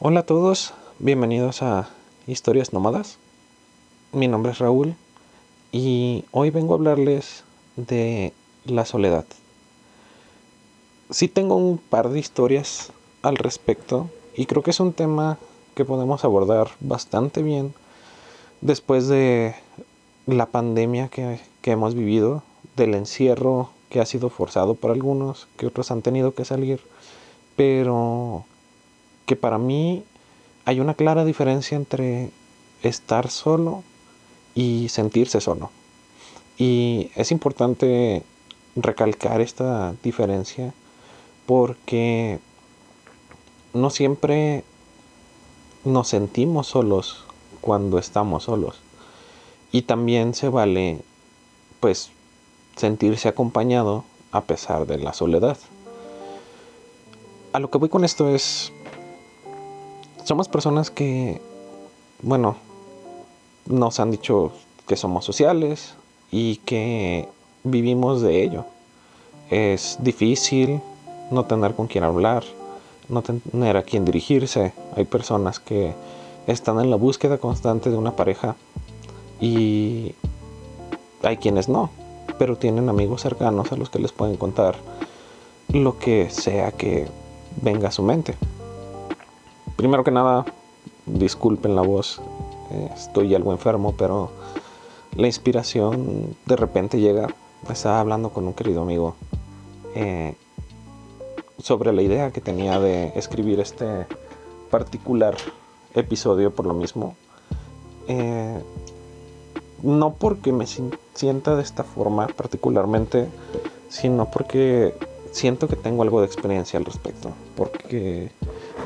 Hola 0.00 0.20
a 0.20 0.26
todos, 0.26 0.74
bienvenidos 0.98 1.62
a 1.62 1.90
Historias 2.26 2.72
Nómadas. 2.72 3.18
Mi 4.10 4.26
nombre 4.26 4.50
es 4.50 4.58
Raúl 4.58 4.96
y 5.70 6.24
hoy 6.32 6.50
vengo 6.50 6.74
a 6.74 6.76
hablarles 6.78 7.44
de 7.76 8.32
la 8.64 8.84
soledad. 8.84 9.24
Sí 11.10 11.28
tengo 11.28 11.54
un 11.54 11.78
par 11.78 12.08
de 12.08 12.18
historias 12.18 12.90
al 13.22 13.36
respecto 13.36 14.10
y 14.36 14.46
creo 14.46 14.64
que 14.64 14.72
es 14.72 14.80
un 14.80 14.92
tema 14.92 15.38
que 15.76 15.84
podemos 15.84 16.24
abordar 16.24 16.72
bastante 16.80 17.42
bien 17.42 17.72
después 18.62 19.06
de 19.06 19.54
la 20.26 20.46
pandemia 20.46 21.08
que, 21.08 21.38
hemos 21.62 21.94
vivido, 21.94 22.42
del 22.82 22.94
encierro 22.94 23.70
que 23.90 24.00
ha 24.00 24.06
sido 24.06 24.28
forzado 24.28 24.74
por 24.74 24.90
algunos, 24.90 25.48
que 25.56 25.66
otros 25.66 25.90
han 25.90 26.02
tenido 26.02 26.34
que 26.34 26.44
salir, 26.44 26.80
pero 27.56 28.44
que 29.26 29.36
para 29.36 29.58
mí 29.58 30.02
hay 30.64 30.80
una 30.80 30.94
clara 30.94 31.24
diferencia 31.24 31.76
entre 31.76 32.30
estar 32.82 33.30
solo 33.30 33.82
y 34.54 34.88
sentirse 34.88 35.40
solo. 35.40 35.70
Y 36.58 37.10
es 37.14 37.30
importante 37.32 38.22
recalcar 38.76 39.40
esta 39.40 39.94
diferencia 40.02 40.74
porque 41.46 42.38
no 43.74 43.90
siempre 43.90 44.64
nos 45.84 46.08
sentimos 46.08 46.68
solos 46.68 47.24
cuando 47.60 47.98
estamos 47.98 48.44
solos. 48.44 48.80
Y 49.70 49.82
también 49.82 50.34
se 50.34 50.48
vale, 50.48 51.00
pues, 51.80 52.10
sentirse 52.76 53.28
acompañado 53.28 54.04
a 54.32 54.42
pesar 54.42 54.86
de 54.86 54.98
la 54.98 55.12
soledad. 55.12 55.56
A 57.52 57.58
lo 57.58 57.70
que 57.70 57.78
voy 57.78 57.88
con 57.88 58.04
esto 58.04 58.28
es, 58.28 58.72
somos 60.24 60.48
personas 60.48 60.90
que, 60.90 61.40
bueno, 62.22 62.56
nos 63.66 64.00
han 64.00 64.10
dicho 64.10 64.52
que 64.86 64.96
somos 64.96 65.24
sociales 65.24 65.94
y 66.30 66.56
que 66.56 67.28
vivimos 67.64 68.22
de 68.22 68.42
ello. 68.42 68.64
Es 69.50 69.98
difícil 70.00 70.80
no 71.30 71.44
tener 71.44 71.74
con 71.74 71.86
quién 71.86 72.04
hablar, 72.04 72.44
no 73.08 73.22
tener 73.22 73.76
a 73.76 73.82
quién 73.82 74.04
dirigirse. 74.04 74.72
Hay 74.96 75.04
personas 75.04 75.60
que 75.60 75.92
están 76.46 76.80
en 76.80 76.90
la 76.90 76.96
búsqueda 76.96 77.38
constante 77.38 77.90
de 77.90 77.96
una 77.96 78.16
pareja 78.16 78.56
y 79.40 80.14
hay 81.22 81.36
quienes 81.36 81.68
no, 81.68 81.90
pero 82.42 82.56
tienen 82.56 82.88
amigos 82.88 83.22
cercanos 83.22 83.70
a 83.70 83.76
los 83.76 83.88
que 83.88 84.00
les 84.00 84.10
pueden 84.10 84.36
contar 84.36 84.74
lo 85.72 86.00
que 86.00 86.28
sea 86.28 86.72
que 86.72 87.06
venga 87.62 87.86
a 87.86 87.92
su 87.92 88.02
mente. 88.02 88.34
Primero 89.76 90.02
que 90.02 90.10
nada, 90.10 90.44
disculpen 91.06 91.76
la 91.76 91.82
voz, 91.82 92.20
eh, 92.72 92.90
estoy 92.96 93.32
algo 93.36 93.52
enfermo, 93.52 93.94
pero 93.96 94.32
la 95.14 95.28
inspiración 95.28 96.34
de 96.44 96.56
repente 96.56 96.98
llega. 96.98 97.32
Estaba 97.70 98.00
hablando 98.00 98.30
con 98.30 98.44
un 98.48 98.54
querido 98.54 98.82
amigo 98.82 99.14
eh, 99.94 100.34
sobre 101.58 101.92
la 101.92 102.02
idea 102.02 102.32
que 102.32 102.40
tenía 102.40 102.80
de 102.80 103.12
escribir 103.14 103.60
este 103.60 104.08
particular 104.68 105.36
episodio 105.94 106.50
por 106.52 106.66
lo 106.66 106.74
mismo. 106.74 107.14
Eh, 108.08 108.60
no 109.84 110.14
porque 110.14 110.50
me 110.50 110.66
sienta 111.14 111.56
de 111.56 111.62
esta 111.62 111.84
forma 111.84 112.26
particularmente, 112.28 113.28
sino 113.88 114.30
porque 114.30 114.94
siento 115.30 115.68
que 115.68 115.76
tengo 115.76 116.02
algo 116.02 116.20
de 116.20 116.26
experiencia 116.26 116.78
al 116.78 116.84
respecto. 116.84 117.32
Porque 117.56 118.30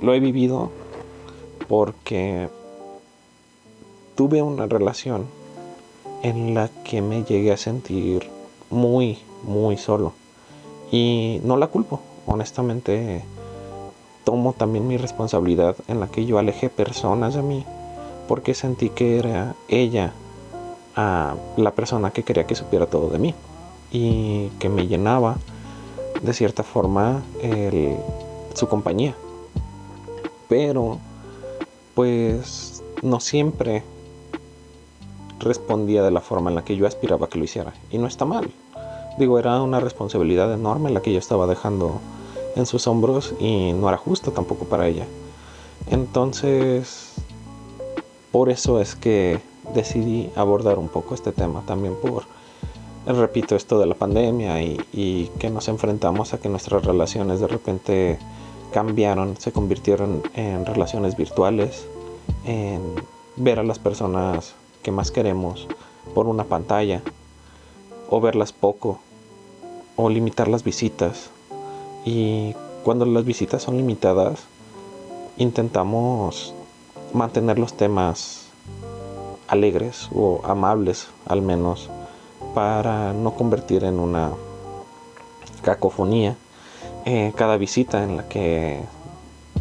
lo 0.02 0.14
he 0.14 0.20
vivido, 0.20 0.70
porque 1.68 2.48
tuve 4.14 4.42
una 4.42 4.66
relación 4.66 5.26
en 6.22 6.54
la 6.54 6.68
que 6.84 7.02
me 7.02 7.24
llegué 7.24 7.52
a 7.52 7.56
sentir 7.56 8.28
muy, 8.70 9.18
muy 9.42 9.76
solo. 9.76 10.12
Y 10.90 11.40
no 11.44 11.56
la 11.56 11.66
culpo, 11.68 12.00
honestamente 12.26 13.24
tomo 14.24 14.54
también 14.54 14.88
mi 14.88 14.96
responsabilidad 14.96 15.76
en 15.86 16.00
la 16.00 16.08
que 16.08 16.26
yo 16.26 16.38
alejé 16.38 16.68
personas 16.68 17.34
de 17.34 17.42
mí 17.42 17.64
porque 18.26 18.54
sentí 18.54 18.90
que 18.90 19.18
era 19.18 19.54
ella 19.68 20.12
la 20.96 21.72
persona 21.74 22.10
que 22.10 22.22
quería 22.22 22.46
que 22.46 22.54
supiera 22.54 22.86
todo 22.86 23.10
de 23.10 23.18
mí 23.18 23.34
y 23.92 24.48
que 24.58 24.68
me 24.68 24.86
llenaba 24.86 25.36
de 26.22 26.32
cierta 26.32 26.62
forma 26.62 27.22
su 28.54 28.68
compañía. 28.68 29.14
Pero 30.48 30.98
pues 31.94 32.82
no 33.02 33.20
siempre 33.20 33.82
respondía 35.38 36.02
de 36.02 36.10
la 36.10 36.20
forma 36.20 36.50
en 36.50 36.56
la 36.56 36.64
que 36.64 36.76
yo 36.76 36.86
aspiraba 36.86 37.28
que 37.28 37.38
lo 37.38 37.44
hiciera. 37.44 37.74
Y 37.90 37.98
no 37.98 38.06
está 38.06 38.24
mal. 38.24 38.50
Digo, 39.18 39.38
era 39.38 39.60
una 39.62 39.80
responsabilidad 39.80 40.52
enorme 40.52 40.90
la 40.90 41.02
que 41.02 41.12
yo 41.12 41.18
estaba 41.18 41.46
dejando 41.46 42.00
en 42.54 42.64
sus 42.66 42.86
hombros 42.86 43.34
y 43.38 43.72
no 43.72 43.88
era 43.88 43.98
justo 43.98 44.32
tampoco 44.32 44.64
para 44.64 44.88
ella. 44.88 45.06
Entonces, 45.90 47.14
por 48.32 48.50
eso 48.50 48.80
es 48.80 48.94
que 48.94 49.40
decidí 49.74 50.30
abordar 50.36 50.78
un 50.78 50.88
poco 50.88 51.14
este 51.14 51.32
tema 51.32 51.62
también 51.66 51.94
por, 51.96 52.24
repito, 53.06 53.56
esto 53.56 53.78
de 53.78 53.86
la 53.86 53.94
pandemia 53.94 54.62
y, 54.62 55.30
que 55.38 55.50
nos 55.50 55.68
enfrentamos 55.68 56.34
a 56.34 56.38
que 56.38 56.48
nuestras 56.48 56.84
relaciones 56.84 57.40
de 57.40 57.46
repente 57.46 58.18
cambiaron, 58.72 59.36
se 59.38 59.52
convirtieron 59.52 60.22
en 60.34 60.66
relaciones 60.66 61.16
virtuales, 61.16 61.86
en 62.44 62.80
ver 63.36 63.58
a 63.58 63.62
las 63.62 63.78
personas 63.78 64.54
que 64.82 64.90
más 64.90 65.10
queremos 65.10 65.68
por 66.14 66.26
una 66.26 66.44
pantalla, 66.44 67.02
o 68.08 68.20
verlas 68.20 68.52
poco, 68.52 68.98
o 69.96 70.08
limitar 70.08 70.48
las 70.48 70.62
visitas, 70.62 71.30
y 72.04 72.54
cuando 72.84 73.04
las 73.04 73.24
visitas 73.24 73.62
son 73.62 73.76
limitadas, 73.76 74.44
intentamos 75.38 76.54
mantener 77.12 77.58
los 77.58 77.74
temas 77.74 78.45
alegres 79.48 80.08
o 80.14 80.40
amables 80.44 81.08
al 81.26 81.42
menos 81.42 81.90
para 82.54 83.12
no 83.12 83.34
convertir 83.34 83.84
en 83.84 83.98
una 83.98 84.32
cacofonía 85.62 86.36
eh, 87.04 87.32
cada 87.36 87.56
visita 87.56 88.02
en 88.02 88.16
la 88.16 88.28
que 88.28 88.80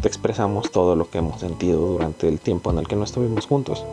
expresamos 0.02 0.70
todo 0.70 0.96
lo 0.96 1.10
que 1.10 1.18
hemos 1.18 1.40
sentido 1.40 1.80
durante 1.80 2.28
el 2.28 2.40
tiempo 2.40 2.70
en 2.70 2.78
el 2.78 2.88
que 2.88 2.96
no 2.96 3.04
estuvimos 3.04 3.46
juntos. 3.46 3.84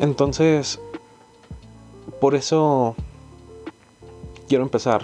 Entonces, 0.00 0.80
por 2.20 2.34
eso 2.34 2.94
quiero 4.48 4.64
empezar 4.64 5.02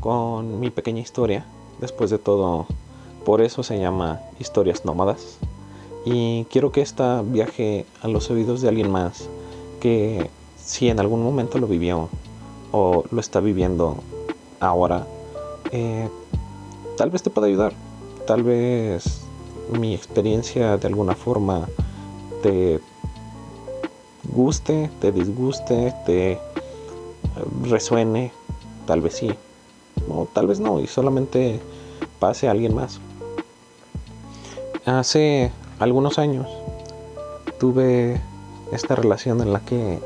con 0.00 0.60
mi 0.60 0.70
pequeña 0.70 1.00
historia. 1.00 1.44
Después 1.80 2.10
de 2.10 2.18
todo, 2.18 2.66
por 3.24 3.40
eso 3.42 3.62
se 3.62 3.78
llama 3.78 4.20
Historias 4.38 4.84
Nómadas. 4.84 5.38
Y 6.06 6.44
quiero 6.44 6.70
que 6.70 6.82
esta 6.82 7.20
viaje 7.22 7.84
a 8.00 8.06
los 8.06 8.30
oídos 8.30 8.62
de 8.62 8.68
alguien 8.68 8.92
más 8.92 9.28
que 9.80 10.30
si 10.56 10.88
en 10.88 11.00
algún 11.00 11.20
momento 11.20 11.58
lo 11.58 11.66
vivió 11.66 12.08
o 12.70 13.02
lo 13.10 13.20
está 13.20 13.40
viviendo 13.40 13.96
ahora, 14.60 15.04
eh, 15.72 16.08
tal 16.96 17.10
vez 17.10 17.24
te 17.24 17.30
pueda 17.30 17.48
ayudar. 17.48 17.72
Tal 18.24 18.44
vez 18.44 19.22
mi 19.76 19.96
experiencia 19.96 20.76
de 20.76 20.86
alguna 20.86 21.16
forma 21.16 21.66
te 22.40 22.78
guste, 24.32 24.88
te 25.00 25.10
disguste, 25.10 25.92
te 26.06 26.38
resuene, 27.64 28.30
tal 28.86 29.00
vez 29.00 29.14
sí, 29.14 29.34
o 30.08 30.28
tal 30.32 30.46
vez 30.46 30.60
no, 30.60 30.80
y 30.80 30.86
solamente 30.86 31.58
pase 32.20 32.46
a 32.46 32.52
alguien 32.52 32.76
más. 32.76 33.00
Hace 34.84 35.50
algunos 35.78 36.18
años 36.18 36.46
tuve 37.58 38.20
esta 38.72 38.96
relación 38.96 39.40
en 39.40 39.52
la 39.52 39.60
que, 39.60 39.98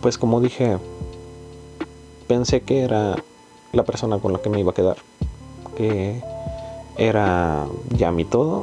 pues 0.00 0.18
como 0.18 0.40
dije, 0.40 0.78
pensé 2.26 2.62
que 2.62 2.82
era 2.82 3.16
la 3.72 3.84
persona 3.84 4.18
con 4.18 4.32
la 4.32 4.40
que 4.40 4.50
me 4.50 4.60
iba 4.60 4.70
a 4.70 4.74
quedar, 4.74 4.96
que 5.76 6.22
era 6.96 7.66
ya 7.90 8.10
mi 8.10 8.24
todo, 8.24 8.62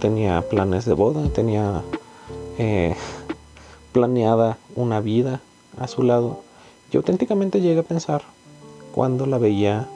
tenía 0.00 0.42
planes 0.42 0.84
de 0.84 0.94
boda, 0.94 1.28
tenía 1.28 1.82
eh, 2.58 2.96
planeada 3.92 4.58
una 4.74 5.00
vida 5.00 5.40
a 5.78 5.88
su 5.88 6.02
lado. 6.02 6.40
Yo 6.90 7.00
auténticamente 7.00 7.60
llegué 7.60 7.80
a 7.80 7.84
pensar 7.84 8.22
cuando 8.94 9.26
la 9.26 9.38
veía 9.38 9.88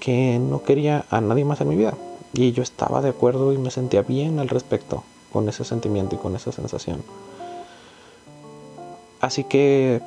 que 0.00 0.38
no 0.38 0.62
quería 0.62 1.04
a 1.10 1.20
nadie 1.20 1.44
más 1.44 1.60
en 1.60 1.68
mi 1.68 1.76
vida. 1.76 1.94
Y 2.34 2.52
yo 2.52 2.62
estaba 2.62 3.00
de 3.00 3.10
acuerdo 3.10 3.52
y 3.52 3.58
me 3.58 3.70
sentía 3.70 4.02
bien 4.02 4.38
al 4.38 4.48
respecto 4.48 5.04
con 5.32 5.48
ese 5.48 5.64
sentimiento 5.64 6.16
y 6.16 6.18
con 6.18 6.36
esa 6.36 6.52
sensación. 6.52 7.02
Así 9.20 9.44
que 9.44 10.02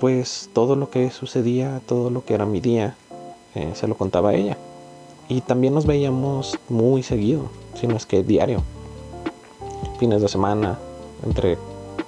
pues 0.00 0.50
todo 0.52 0.76
lo 0.76 0.90
que 0.90 1.10
sucedía, 1.10 1.80
todo 1.86 2.10
lo 2.10 2.24
que 2.24 2.34
era 2.34 2.46
mi 2.46 2.60
día, 2.60 2.94
eh, 3.54 3.72
se 3.74 3.88
lo 3.88 3.96
contaba 3.96 4.30
a 4.30 4.34
ella. 4.34 4.58
Y 5.28 5.40
también 5.40 5.74
nos 5.74 5.86
veíamos 5.86 6.58
muy 6.68 7.02
seguido, 7.02 7.48
si 7.74 7.86
no 7.86 7.96
es 7.96 8.04
que 8.04 8.22
diario. 8.22 8.62
Fines 9.98 10.20
de 10.20 10.28
semana, 10.28 10.78
entre, 11.24 11.56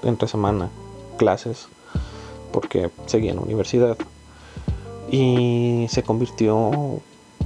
entre 0.02 0.28
semana, 0.28 0.68
clases, 1.16 1.68
porque 2.52 2.90
seguía 3.06 3.30
en 3.30 3.36
la 3.36 3.42
universidad. 3.42 3.96
Y 5.10 5.86
se 5.88 6.02
convirtió 6.02 7.00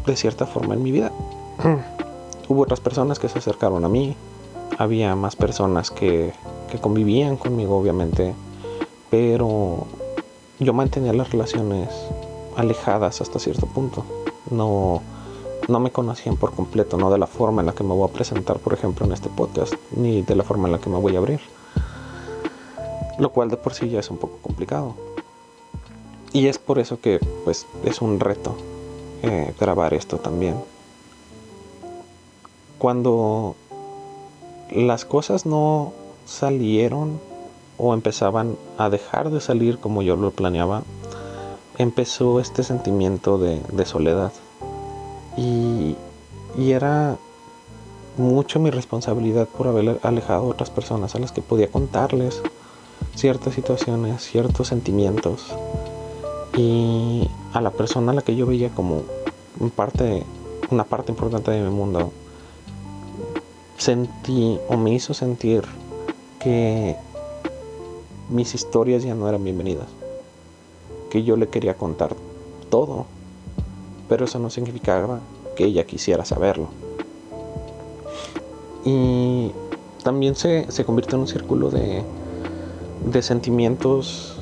de 0.06 0.17
cierta 0.17 0.46
forma 0.46 0.75
en 0.75 0.82
mi 0.82 0.90
vida. 0.93 1.12
Hubo 2.50 2.62
otras 2.62 2.81
personas 2.81 3.20
que 3.20 3.29
se 3.29 3.38
acercaron 3.38 3.85
a 3.85 3.88
mí, 3.88 4.17
había 4.76 5.14
más 5.14 5.37
personas 5.37 5.93
que, 5.93 6.32
que 6.69 6.81
convivían 6.81 7.37
conmigo, 7.37 7.79
obviamente, 7.79 8.35
pero 9.08 9.87
yo 10.58 10.73
mantenía 10.73 11.12
las 11.12 11.31
relaciones 11.31 11.91
alejadas 12.56 13.20
hasta 13.20 13.38
cierto 13.38 13.67
punto. 13.67 14.05
No, 14.50 15.00
no 15.69 15.79
me 15.79 15.93
conocían 15.93 16.37
por 16.37 16.52
completo, 16.52 16.97
no 16.97 17.08
de 17.12 17.19
la 17.19 17.29
forma 17.29 17.62
en 17.62 17.67
la 17.67 17.73
que 17.73 17.85
me 17.85 17.94
voy 17.94 18.11
a 18.11 18.12
presentar, 18.12 18.58
por 18.58 18.75
ejemplo, 18.75 19.06
en 19.06 19.12
este 19.12 19.29
podcast, 19.29 19.75
ni 19.93 20.23
de 20.23 20.35
la 20.35 20.43
forma 20.43 20.67
en 20.67 20.73
la 20.73 20.81
que 20.81 20.91
me 20.91 20.99
voy 20.99 21.14
a 21.14 21.19
abrir. 21.19 21.38
Lo 23.20 23.31
cual 23.31 23.49
de 23.49 23.58
por 23.58 23.75
sí 23.75 23.91
ya 23.91 24.00
es 24.00 24.11
un 24.11 24.19
poco 24.19 24.38
complicado. 24.43 24.96
Y 26.32 26.49
es 26.49 26.58
por 26.58 26.81
eso 26.81 27.00
que 27.00 27.20
pues 27.44 27.69
es 27.85 28.03
un 28.03 28.19
reto 28.19 28.56
eh, 29.23 29.55
grabar 29.61 29.94
esto 29.94 30.17
también. 30.19 30.56
Cuando 32.81 33.56
las 34.71 35.05
cosas 35.05 35.44
no 35.44 35.93
salieron 36.25 37.21
o 37.77 37.93
empezaban 37.93 38.56
a 38.79 38.88
dejar 38.88 39.29
de 39.29 39.43
salir 39.43 39.79
como 39.79 40.00
yo 40.00 40.17
lo 40.17 40.31
planeaba, 40.31 40.85
empezó 41.77 42.41
este 42.41 42.62
sentimiento 42.62 43.37
de, 43.37 43.85
soledad. 43.85 44.32
Y, 45.37 45.94
y, 46.56 46.73
era 46.73 47.19
mucho 48.17 48.59
mi 48.61 48.71
responsabilidad 48.71 49.47
por 49.47 49.69
haber 49.69 50.00
alejado 50.03 50.44
a 50.44 50.49
otras 50.49 50.71
personas 50.71 51.15
a 51.15 51.19
las 51.19 51.32
que 51.32 51.43
podía 51.43 51.71
contarles 51.71 52.41
ciertas 53.15 53.56
situaciones, 53.56 54.23
ciertos 54.23 54.69
sentimientos. 54.69 55.55
Y 56.56 57.29
a 57.53 57.61
la 57.61 57.73
persona 57.73 58.12
a 58.12 58.15
la 58.15 58.23
que 58.23 58.37
yo 58.37 58.47
veía 58.47 58.71
como 58.71 59.03
parte, 59.77 60.25
una 60.71 60.85
parte 60.85 61.12
importante 61.12 61.50
de 61.50 61.61
mi 61.62 61.69
mundo, 61.69 62.11
sentí 63.81 64.61
o 64.69 64.77
me 64.77 64.93
hizo 64.93 65.15
sentir 65.15 65.65
que 66.38 66.97
mis 68.29 68.55
historias 68.55 69.03
ya 69.03 69.15
no 69.15 69.29
eran 69.29 69.43
bienvenidas 69.43 69.88
que 71.11 71.25
yo 71.25 71.37
le 71.37 71.49
quería 71.49 71.75
contar 71.75 72.15
todo, 72.71 73.06
pero 74.09 74.27
eso 74.27 74.38
no 74.38 74.49
significaba 74.50 75.21
que 75.56 75.65
ella 75.65 75.85
quisiera 75.85 76.25
saberlo. 76.25 76.69
Y 78.85 79.50
también 80.05 80.37
se, 80.37 80.71
se 80.71 80.85
convirtió 80.85 81.17
en 81.17 81.23
un 81.23 81.29
círculo 81.29 81.71
de, 81.71 82.05
de 83.05 83.23
sentimientos 83.23 84.37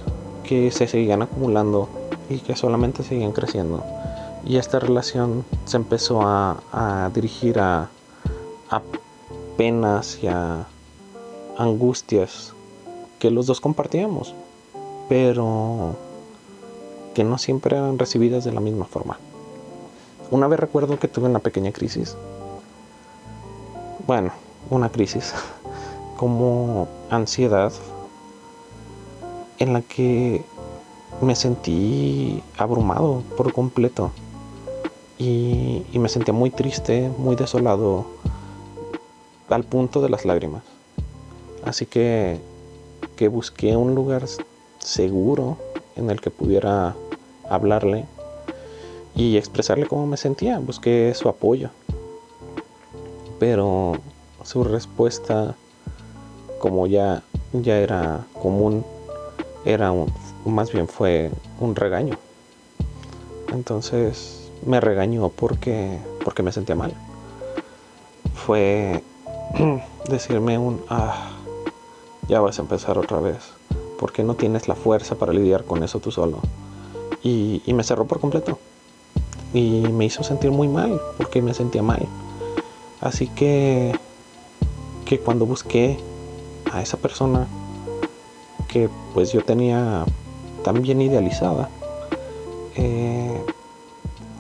que 0.45 0.71
se 0.71 0.87
seguían 0.89 1.23
acumulando 1.23 1.89
y 2.29 2.39
que 2.39 2.55
solamente 2.55 3.03
seguían 3.03 3.33
creciendo. 3.33 3.83
Y 4.45 4.59
esta 4.59 4.79
relación 4.79 5.45
se 5.65 5.79
empezó 5.79 6.23
a, 6.23 6.63
a 6.73 7.11
dirigir 7.15 7.59
a, 7.61 7.89
a 8.71 8.83
penas 9.59 10.21
y 10.23 10.29
a 10.29 10.67
angustias 11.59 12.55
que 13.19 13.31
los 13.31 13.47
dos 13.47 13.61
compartíamos, 13.61 14.35
pero 15.09 15.97
que 17.13 17.25
no 17.25 17.37
siempre 17.37 17.77
eran 17.77 17.99
recibidas 17.99 18.45
de 18.45 18.53
la 18.53 18.61
misma 18.61 18.87
forma. 18.87 19.19
Una 20.31 20.47
vez 20.47 20.61
recuerdo 20.61 20.99
que 20.99 21.09
tuve 21.09 21.27
una 21.27 21.41
pequeña 21.41 21.73
crisis. 21.73 22.17
Bueno, 24.07 24.31
una 24.71 24.89
crisis 24.91 25.35
como 26.17 26.87
ansiedad 27.11 27.73
en 29.59 29.73
la 29.73 29.83
que 29.83 30.45
me 31.21 31.35
sentí 31.35 32.45
abrumado 32.57 33.25
por 33.37 33.53
completo 33.53 34.13
y, 35.19 35.85
me 35.95 36.09
sentía 36.09 36.33
muy 36.33 36.51
triste, 36.51 37.11
muy 37.19 37.35
desolado 37.35 38.07
al 39.57 39.65
punto 39.65 40.01
de 40.01 40.09
las 40.09 40.25
lágrimas. 40.25 40.63
Así 41.65 41.87
que, 41.87 42.39
que 43.17 43.29
busqué 43.29 43.77
un 43.77 43.95
lugar 43.95 44.25
seguro 44.79 45.57
en 45.97 46.11
el 46.11 46.21
que 46.21 46.31
pudiera 46.31 46.95
hablarle 47.49 48.07
y 49.15 49.37
expresarle 49.37 49.87
cómo 49.87 50.07
me 50.07 50.17
sentía. 50.17 50.59
Busqué 50.59 51.13
su 51.15 51.29
apoyo. 51.29 51.71
Pero 53.39 53.97
su 54.45 54.65
respuesta, 54.65 55.55
como 56.59 56.87
ya, 56.87 57.23
ya 57.53 57.79
era 57.79 58.27
común, 58.41 58.85
era 59.65 59.93
un, 59.93 60.13
más 60.45 60.73
bien 60.73 60.89
fue 60.89 61.31
un 61.61 61.75
regaño. 61.75 62.17
Entonces 63.53 64.51
me 64.65 64.81
regañó 64.81 65.29
porque, 65.31 65.99
porque 66.25 66.43
me 66.43 66.53
sentía 66.53 66.75
mal. 66.75 66.93
Fue 68.35 69.03
decirme 70.09 70.59
un, 70.59 70.83
ah, 70.89 71.31
ya 72.29 72.41
vas 72.41 72.59
a 72.59 72.63
empezar 72.63 72.99
otra 72.99 73.21
vez. 73.21 73.39
Porque 73.99 74.23
no 74.23 74.35
tienes 74.35 74.69
la 74.69 74.77
fuerza 74.77 75.17
para 75.17 75.33
lidiar 75.33 75.65
con 75.65 75.83
eso 75.83 75.99
tú 75.99 76.13
solo 76.13 76.41
y, 77.23 77.73
me 77.73 77.85
cerró 77.85 78.07
por 78.07 78.21
completo. 78.21 78.59
Y 79.53 79.83
me 79.93 80.05
hizo 80.05 80.23
sentir 80.23 80.51
muy 80.51 80.69
mal, 80.69 81.01
porque 81.17 81.43
me 81.43 81.55
sentía 81.55 81.83
mal. 81.83 82.07
Así 83.01 83.29
que, 83.29 83.99
que 85.05 85.19
cuando 85.21 85.47
busqué 85.47 85.99
a 86.71 86.83
esa 86.83 86.99
persona 86.99 87.47
que 88.69 88.91
pues 89.15 89.33
yo 89.33 89.43
tenía 89.43 90.05
tan 90.63 90.83
bien 90.83 91.01
idealizada, 91.01 91.71
eh, 92.77 93.41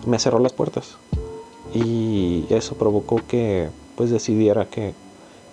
me 0.07 0.19
cerró 0.19 0.39
las 0.39 0.53
puertas. 0.53 0.99
Y 1.73 2.47
eso 2.51 2.75
provocó 2.75 3.21
que 3.27 3.69
pues 3.99 4.11
decidiera 4.11 4.65
que 4.67 4.95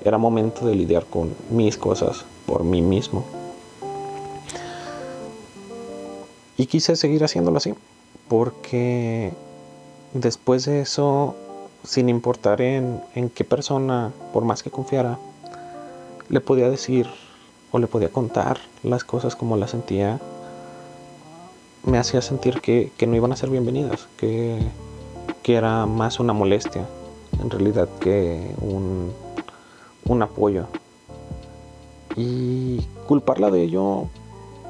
era 0.04 0.20
momento 0.20 0.68
de 0.68 0.76
lidiar 0.76 1.08
con 1.08 1.34
mis 1.50 1.78
cosas 1.78 2.26
por 2.46 2.64
mí 2.64 2.80
mismo. 2.80 3.26
Y 6.56 6.68
quise 6.68 6.96
seguir 6.96 7.24
haciéndolo 7.24 7.58
así, 7.58 7.74
porque 8.28 9.34
después 10.14 10.66
de 10.66 10.82
eso, 10.82 11.36
sin 11.84 12.08
importar 12.08 12.62
en, 12.62 13.02
en 13.16 13.32
qué 13.32 13.44
persona, 13.46 14.12
por 14.32 14.46
más 14.46 14.62
que 14.62 14.70
confiara, 14.70 15.18
le 16.30 16.40
podía 16.40 16.70
decir 16.70 17.08
o 17.72 17.80
le 17.80 17.88
podía 17.88 18.10
contar 18.10 18.60
las 18.84 19.04
cosas 19.04 19.36
como 19.36 19.58
las 19.58 19.72
sentía, 19.72 20.20
me 21.84 21.98
hacía 21.98 22.22
sentir 22.22 22.62
que, 22.62 22.92
que 22.96 23.08
no 23.08 23.16
iban 23.16 23.32
a 23.32 23.38
ser 23.38 23.50
bienvenidas, 23.50 24.08
que, 24.18 24.60
que, 25.42 25.56
era 25.56 25.88
más 25.88 26.20
una 26.20 26.34
molestia 26.34 26.86
en 27.42 27.50
realidad 27.50 27.88
que 28.00 28.56
un, 28.62 29.12
un 30.08 30.22
apoyo. 30.22 30.68
Y 32.16 32.82
culparla 33.08 33.52
de 33.52 33.64
ello 33.64 34.06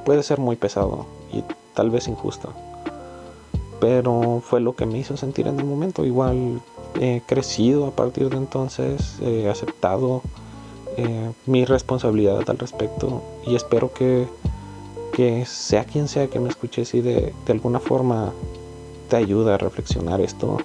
puede 0.04 0.24
ser 0.24 0.40
muy 0.40 0.56
pesado 0.56 1.06
y 1.32 1.44
tal 1.74 1.90
vez 1.90 2.08
injusto. 2.08 2.50
Pero 3.80 4.42
fue 4.44 4.62
lo 4.62 4.76
que 4.76 4.86
me 4.86 4.98
hizo 4.98 5.18
sentir 5.18 5.48
en 5.48 5.60
el 5.60 5.66
momento. 5.66 6.06
Igual 6.06 6.62
he 7.00 7.22
crecido 7.26 7.88
a 7.88 7.92
partir 7.92 8.30
de 8.30 8.38
entonces, 8.38 9.20
he 9.22 9.50
aceptado 9.50 10.22
eh, 10.98 11.32
mi 11.46 11.66
responsabilidad 11.66 12.50
al 12.50 12.58
respecto 12.58 13.22
y 13.46 13.56
espero 13.56 13.92
que, 13.92 14.28
que 15.12 15.46
sea 15.46 15.84
quien 15.84 16.08
sea 16.08 16.28
que 16.28 16.40
me 16.40 16.48
escuche 16.48 16.86
si 16.86 17.02
de, 17.02 17.34
de 17.46 17.54
alguna 17.54 17.82
forma 17.82 18.32
te 19.10 19.18
ayuda 19.18 19.56
a 19.56 19.58
reflexionar 19.58 20.22
esto 20.22 20.58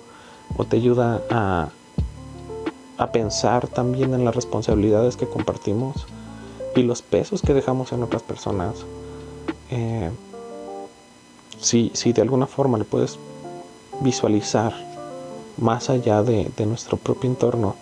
o 0.57 0.65
te 0.65 0.77
ayuda 0.77 1.21
a, 1.31 1.71
a 3.01 3.13
pensar 3.13 3.67
también 3.67 4.13
en 4.13 4.27
las 4.27 4.37
responsabilidades 4.37 5.17
que 5.17 5.27
compartimos 5.27 6.07
y 6.77 6.83
los 6.83 7.01
pesos 7.01 7.41
que 7.41 7.55
dejamos 7.55 7.93
en 7.93 8.03
otras 8.03 8.23
personas. 8.23 8.75
Eh, 9.71 10.11
si, 11.59 11.91
si 11.95 12.13
de 12.13 12.21
alguna 12.21 12.47
forma 12.47 12.77
le 12.77 12.85
puedes 12.85 13.19
visualizar 14.01 14.75
más 15.57 15.89
allá 15.89 16.23
de, 16.23 16.53
nuestro 16.67 16.99
propio 16.99 17.31
entorno, 17.31 17.75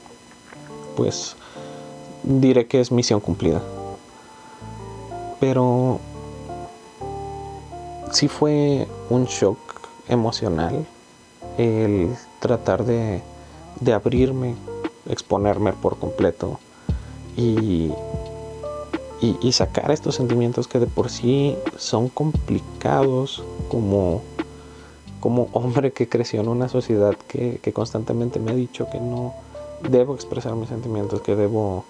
pues 0.96 1.34
diré 2.22 2.68
que 2.68 2.80
es 2.80 2.92
misión 2.92 3.18
cumplida. 3.18 3.60
Pero 5.40 5.98
sí 8.12 8.28
fue 8.28 8.86
un 9.10 9.24
shock 9.24 9.58
emocional 10.08 10.86
el 11.56 12.14
tratar 12.38 12.84
de, 12.84 13.20
de 13.80 13.92
abrirme, 13.92 14.54
exponerme 15.08 15.72
por 15.72 15.98
completo 15.98 16.58
y, 17.36 17.92
y, 19.20 19.52
sacar 19.52 19.90
estos 19.90 20.16
sentimientos 20.16 20.68
que 20.68 20.78
de 20.78 20.86
por 20.86 21.10
sí 21.10 21.56
son 21.76 22.08
complicados 22.08 23.42
como, 23.68 24.22
como 25.20 25.48
hombre 25.52 25.92
que 25.92 26.08
creció 26.08 26.40
en 26.40 26.48
una 26.48 26.68
sociedad 26.68 27.16
que, 27.26 27.60
constantemente 27.72 28.40
me 28.40 28.52
ha 28.52 28.54
dicho 28.54 28.88
que 28.90 29.00
no 29.00 29.34
debo 29.88 30.14
expresar 30.14 30.54
mis 30.54 30.68
sentimientos, 30.68 31.20
que 31.20 31.36
debo 31.36 31.84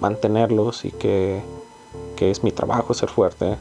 mantenerlos 0.00 0.84
y 0.84 0.92
que, 0.92 1.42
que 2.16 2.30
es 2.30 2.44
mi 2.44 2.52
trabajo 2.52 2.94
ser 2.94 3.08
fuerte. 3.08 3.56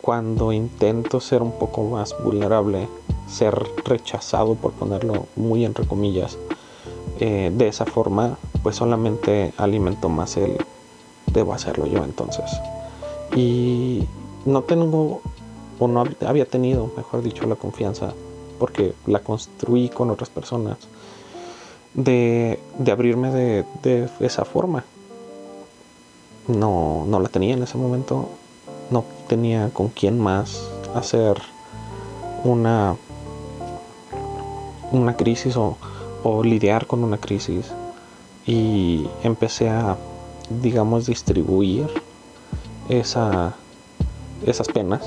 Cuando 0.00 0.52
intento 0.52 1.20
ser 1.20 1.42
un 1.42 1.52
poco 1.52 1.82
más 1.84 2.14
vulnerable, 2.22 2.88
ser 3.26 3.54
rechazado 3.84 4.54
por 4.54 4.72
ponerlo 4.72 5.26
muy 5.34 5.64
entre 5.64 5.86
comillas, 5.86 6.38
eh, 7.20 7.52
de 7.54 7.68
esa 7.68 7.86
forma, 7.86 8.38
pues 8.62 8.76
solamente 8.76 9.52
alimento 9.56 10.08
más 10.08 10.36
el 10.36 10.56
debo 11.26 11.52
hacerlo 11.52 11.86
yo 11.86 12.04
entonces. 12.04 12.44
Y 13.36 14.06
no 14.44 14.62
tengo, 14.62 15.20
o 15.78 15.88
no 15.88 16.04
había 16.26 16.46
tenido, 16.46 16.90
mejor 16.96 17.22
dicho, 17.22 17.46
la 17.46 17.56
confianza, 17.56 18.12
porque 18.58 18.94
la 19.06 19.20
construí 19.20 19.88
con 19.88 20.10
otras 20.10 20.30
personas, 20.30 20.78
de, 21.94 22.58
abrirme 22.90 23.30
de, 23.30 23.64
de, 23.82 24.08
esa 24.20 24.44
forma. 24.44 24.84
No, 26.48 27.04
no 27.06 27.20
la 27.20 27.28
tenía 27.28 27.54
en 27.54 27.62
ese 27.62 27.78
momento, 27.78 28.28
no 28.90 29.04
tenía 29.28 29.70
con 29.72 29.88
quién 29.88 30.20
más 30.20 30.68
hacer 30.94 31.40
una, 32.44 32.96
una 34.92 35.16
crisis 35.16 35.56
o, 35.56 35.78
o 36.24 36.42
lidiar 36.42 36.88
con 36.88 37.04
una 37.04 37.18
crisis. 37.18 37.66
Y 38.46 39.06
empecé 39.22 39.68
a 39.70 39.96
digamos, 40.50 41.06
distribuir 41.06 41.86
esa, 42.88 43.54
esas 44.46 44.68
penas. 44.68 45.02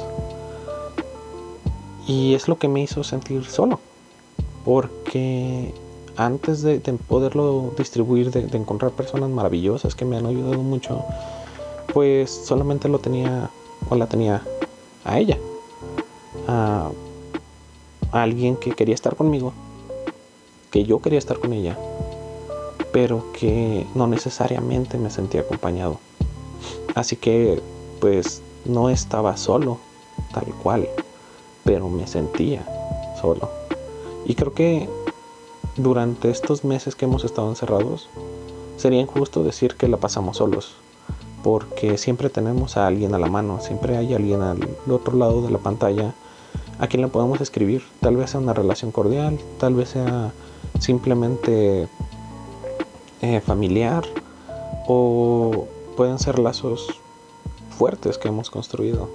Y 2.07 2.35
es 2.35 2.47
lo 2.47 2.57
que 2.57 2.67
me 2.67 2.81
hizo 2.81 3.03
sentir 3.03 3.45
solo. 3.45 3.79
Porque 4.63 5.73
antes 6.15 6.61
de, 6.61 6.79
poderlo 7.07 7.73
distribuir, 7.77 8.31
de, 8.31 8.57
encontrar 8.57 8.91
personas 8.91 9.29
maravillosas 9.29 9.95
que 9.95 10.05
me 10.05 10.17
han 10.17 10.25
ayudado 10.25 10.61
mucho, 10.61 11.03
pues 11.93 12.31
solamente 12.31 12.89
lo 12.89 12.99
tenía 12.99 13.49
o 13.89 13.95
la 13.95 14.07
tenía 14.07 14.41
a 15.03 15.19
ella. 15.19 15.37
a 16.47 16.91
alguien 18.11 18.55
que 18.55 18.71
quería 18.71 18.95
estar 18.95 19.15
conmigo. 19.15 19.53
Que 20.71 20.83
yo 20.83 20.99
quería 20.99 21.19
estar 21.19 21.39
con 21.39 21.53
ella 21.53 21.77
pero 22.91 23.31
que 23.31 23.85
no 23.93 24.07
necesariamente 24.07 24.97
me 24.97 25.09
sentía 25.09 25.41
acompañado. 25.41 25.99
Así 26.95 27.15
que 27.15 27.61
pues 27.99 28.41
no 28.65 28.89
estaba 28.89 29.37
solo, 29.37 29.77
tal 30.33 30.45
cual, 30.63 30.87
pero 31.63 31.89
me 31.89 32.07
sentía 32.07 32.65
solo. 33.21 33.49
Y 34.25 34.35
creo 34.35 34.53
que 34.53 34.89
durante 35.75 36.31
estos 36.31 36.63
meses 36.63 36.95
que 36.95 37.05
hemos 37.05 37.23
estado 37.23 37.49
encerrados, 37.49 38.09
sería 38.77 39.01
injusto 39.01 39.43
decir 39.43 39.75
que 39.75 39.87
la 39.87 39.97
pasamos 39.97 40.37
solos, 40.37 40.73
porque 41.43 41.97
siempre 41.99 42.29
tenemos 42.29 42.77
a 42.77 42.87
alguien 42.87 43.13
a 43.13 43.19
la 43.19 43.27
mano, 43.27 43.59
siempre 43.61 43.95
hay 43.95 44.13
alguien 44.13 44.41
al 44.41 44.67
otro 44.89 45.15
lado 45.15 45.41
de 45.43 45.51
la 45.51 45.59
pantalla 45.59 46.15
a 46.79 46.87
quien 46.87 47.01
le 47.01 47.07
podemos 47.07 47.41
escribir. 47.41 47.83
Tal 48.01 48.15
vez 48.15 48.31
sea 48.31 48.39
una 48.39 48.53
relación 48.53 48.91
cordial, 48.91 49.39
tal 49.59 49.75
vez 49.75 49.89
sea 49.89 50.33
simplemente 50.79 51.87
eh, 53.21 53.41
familiar 53.41 54.03
o 54.87 55.67
pueden 55.95 56.19
ser 56.19 56.39
lazos 56.39 56.87
fuertes 57.77 58.17
que 58.17 58.27
hemos 58.27 58.49
construido. 58.49 59.09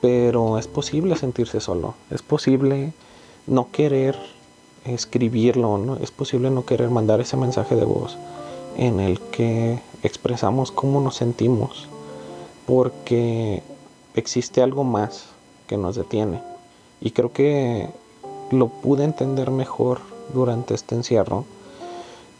Pero 0.00 0.58
es 0.58 0.66
posible 0.66 1.16
sentirse 1.16 1.60
solo, 1.60 1.94
es 2.10 2.22
posible 2.22 2.92
no 3.46 3.70
querer 3.70 4.18
escribirlo, 4.84 5.78
¿no? 5.78 5.96
es 5.96 6.10
posible 6.10 6.50
no 6.50 6.66
querer 6.66 6.90
mandar 6.90 7.20
ese 7.20 7.36
mensaje 7.36 7.74
de 7.74 7.84
voz 7.84 8.18
en 8.76 9.00
el 9.00 9.20
que 9.20 9.80
expresamos 10.02 10.72
cómo 10.72 11.00
nos 11.00 11.16
sentimos, 11.16 11.88
porque 12.66 13.62
existe 14.14 14.62
algo 14.62 14.84
más 14.84 15.26
que 15.66 15.76
nos 15.76 15.96
detiene. 15.96 16.42
Y 17.00 17.12
creo 17.12 17.32
que 17.32 17.88
lo 18.50 18.68
pude 18.68 19.04
entender 19.04 19.50
mejor 19.50 20.00
durante 20.32 20.74
este 20.74 20.94
encierro 20.94 21.44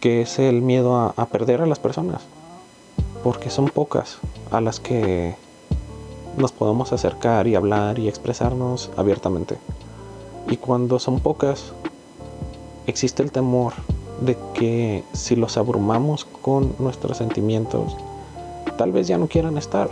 que 0.04 0.20
es 0.20 0.38
el 0.38 0.60
miedo 0.60 0.96
a, 1.16 1.26
perder 1.32 1.62
a 1.62 1.66
las 1.66 1.78
personas, 1.78 2.20
porque 3.22 3.48
son 3.48 3.70
pocas 3.70 4.18
a 4.50 4.60
las 4.60 4.78
que 4.78 5.34
nos 6.36 6.52
podemos 6.52 6.92
acercar 6.92 7.46
y 7.46 7.54
hablar 7.54 7.98
y 7.98 8.06
expresarnos 8.06 8.90
abiertamente. 8.98 9.56
Y 10.46 10.58
cuando 10.58 10.98
son 10.98 11.20
pocas, 11.20 11.72
existe 12.86 13.22
el 13.22 13.32
temor 13.32 13.72
de 14.20 14.36
que 14.52 15.04
si 15.14 15.36
los 15.36 15.56
abrumamos 15.56 16.26
con 16.26 16.74
nuestros 16.78 17.16
sentimientos, 17.16 17.96
tal 18.76 18.92
vez 18.92 19.08
ya 19.08 19.16
no 19.16 19.26
quieran 19.26 19.56
estar. 19.56 19.88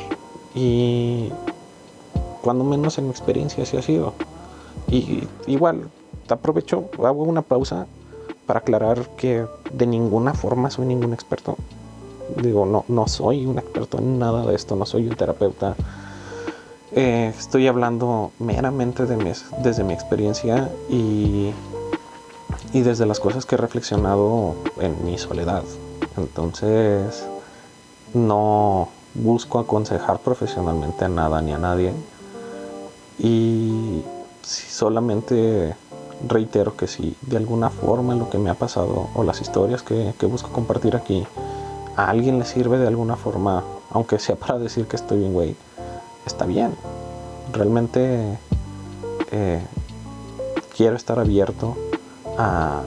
Y 0.55 1.31
cuando 2.43 2.65
menos 2.65 2.99
en 2.99 3.05
mi 3.05 3.11
experiencia 3.13 3.63
así 3.63 3.79
ha 3.79 3.83
sido. 3.83 4.13
Y 4.91 5.27
igual, 5.47 5.89
aprovecho, 6.29 6.91
hago 6.99 7.23
una 7.25 7.43
pausa 7.43 7.87
para 8.47 8.61
aclarar 8.61 9.09
que 9.17 9.47
de 9.73 9.87
ninguna 9.87 10.35
forma 10.35 10.71
soy 10.71 10.87
ningún 10.87 11.13
experto. 11.13 11.57
Digo, 12.37 12.67
no, 12.67 12.85
no 12.89 13.09
soy 13.09 13.47
un 13.47 13.59
experto 13.59 13.99
en 13.99 14.19
nada 14.19 14.47
de 14.47 14.55
esto, 14.55 14.77
no 14.77 14.87
soy 14.87 15.09
un 15.09 15.17
terapeuta. 15.17 15.75
Eh, 16.93 17.33
estoy 17.39 17.69
hablando 17.69 18.33
meramente 18.39 19.07
de 19.07 19.35
desde 19.63 19.85
mi 19.85 19.95
experiencia 19.95 20.71
y, 20.91 21.53
y 22.73 22.81
desde 22.83 23.07
las 23.07 23.21
cosas 23.21 23.47
que 23.47 23.55
he 23.55 23.59
reflexionado 23.59 24.55
en 24.79 25.05
mi 25.05 25.19
soledad. 25.19 25.63
Entonces, 26.17 27.27
no 28.13 28.89
busco 29.15 29.59
aconsejar 29.59 30.19
profesionalmente 30.19 31.05
a 31.05 31.09
nada 31.09 31.41
ni 31.41 31.53
a 31.53 31.59
nadie. 31.59 31.93
Y 33.19 34.03
solamente 34.43 35.75
reitero 36.29 36.77
que 36.77 36.87
si 36.87 37.17
de 37.23 37.37
alguna 37.37 37.71
forma 37.71 38.15
lo 38.15 38.31
que 38.31 38.39
me 38.39 38.51
ha 38.51 38.55
pasado 38.55 39.09
o 39.15 39.25
las 39.25 39.41
historias 39.41 39.83
que, 39.83 40.15
busco 40.27 40.51
compartir 40.51 40.97
aquí 40.97 41.27
a 41.97 42.09
alguien 42.09 42.39
le 42.39 42.45
sirve 42.45 42.79
de 42.79 42.87
alguna 42.87 43.17
forma, 43.17 43.65
aunque 43.91 44.19
sea 44.19 44.37
para 44.37 44.59
decir 44.59 44.87
que 44.87 44.97
estoy 44.97 45.19
bien, 45.19 45.33
güey, 45.33 45.57
está 46.25 46.47
bien. 46.47 46.75
Realmente 47.53 48.39
eh, 49.31 49.61
quiero 50.77 50.97
estar 50.97 51.19
abierto 51.19 51.77
a, 52.39 52.83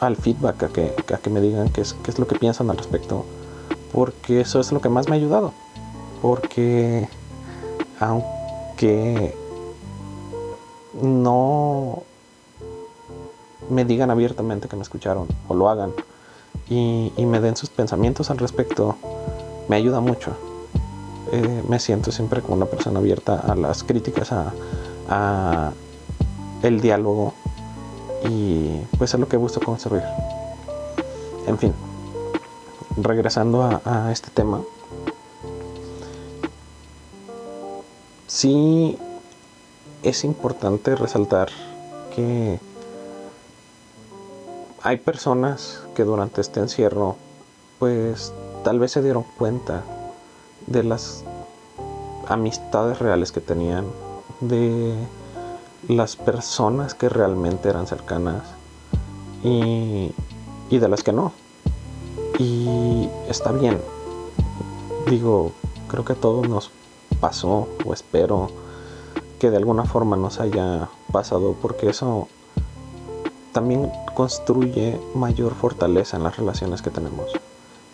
al 0.00 0.16
feedback, 0.16 0.62
a 0.62 0.68
que, 0.68 0.94
a 1.12 1.18
que 1.18 1.30
me 1.30 1.40
digan 1.40 1.68
qué 1.68 1.82
es, 1.82 1.94
qué 1.94 2.10
es 2.10 2.18
lo 2.18 2.26
que 2.26 2.38
piensan 2.38 2.70
al 2.70 2.78
respecto, 2.78 3.26
porque 3.92 4.40
eso 4.40 4.60
es 4.60 4.72
lo 4.72 4.80
que 4.80 4.88
más 4.88 5.08
me 5.08 5.16
ha 5.16 5.18
ayudado. 5.18 5.52
Porque 6.22 7.08
aunque 8.00 9.36
no 11.02 12.02
me 13.70 13.84
digan 13.84 14.10
abiertamente 14.10 14.68
que 14.68 14.76
me 14.76 14.82
escucharon 14.82 15.28
o 15.46 15.54
lo 15.54 15.68
hagan 15.68 15.92
y, 16.70 17.12
me 17.18 17.40
den 17.40 17.56
sus 17.56 17.70
pensamientos 17.70 18.30
al 18.30 18.38
respecto, 18.38 18.96
me 19.68 19.76
ayuda 19.76 20.00
mucho. 20.00 20.32
Eh, 21.32 21.62
me 21.68 21.78
siento 21.78 22.10
siempre 22.12 22.40
como 22.42 22.54
una 22.54 22.66
persona 22.66 22.98
abierta 23.00 23.38
a 23.38 23.54
las 23.54 23.84
críticas, 23.84 24.30
a, 24.32 25.72
el 26.62 26.80
diálogo 26.80 27.34
y 28.28 28.80
pues 28.98 29.14
es 29.14 29.20
lo 29.20 29.28
que 29.28 29.36
busco 29.36 29.60
construir. 29.60 30.02
En 31.46 31.56
fin, 31.56 31.72
regresando 32.96 33.62
a, 33.62 33.80
a 33.84 34.12
este 34.12 34.28
tema, 34.30 34.60
sí 38.26 38.98
es 40.02 40.24
importante 40.24 40.94
resaltar 40.94 41.48
que 42.14 42.58
hay 44.82 44.96
personas 44.98 45.82
que 45.94 46.04
durante 46.04 46.40
este 46.40 46.60
encierro 46.60 47.16
pues 47.78 48.32
tal 48.64 48.78
vez 48.78 48.92
se 48.92 49.02
dieron 49.02 49.24
cuenta 49.36 49.82
de 50.66 50.82
las 50.84 51.24
amistades 52.28 52.98
reales 52.98 53.32
que 53.32 53.40
tenían, 53.40 53.86
de 54.40 54.94
las 55.88 56.16
personas 56.16 56.94
que 56.94 57.08
realmente 57.08 57.68
eran 57.68 57.86
cercanas 57.86 58.42
y, 59.42 60.12
de 60.70 60.88
las 60.88 61.02
que 61.02 61.12
no. 61.12 61.32
Y 62.38 63.08
está 63.28 63.52
bien. 63.52 63.80
Digo, 65.08 65.52
creo 65.88 66.04
que 66.04 66.12
a 66.12 66.16
todos 66.16 66.48
nos 66.48 66.70
pasó 67.20 67.68
o 67.84 67.92
espero 67.94 68.50
que 69.38 69.50
de 69.50 69.56
alguna 69.56 69.84
forma 69.84 70.16
nos 70.16 70.40
haya 70.40 70.88
pasado, 71.12 71.54
porque 71.60 71.90
eso 71.90 72.28
también 73.52 73.90
construye 74.14 75.00
mayor 75.14 75.54
fortaleza 75.54 76.16
en 76.16 76.24
las 76.24 76.36
relaciones 76.36 76.82
que 76.82 76.90
tenemos 76.90 77.32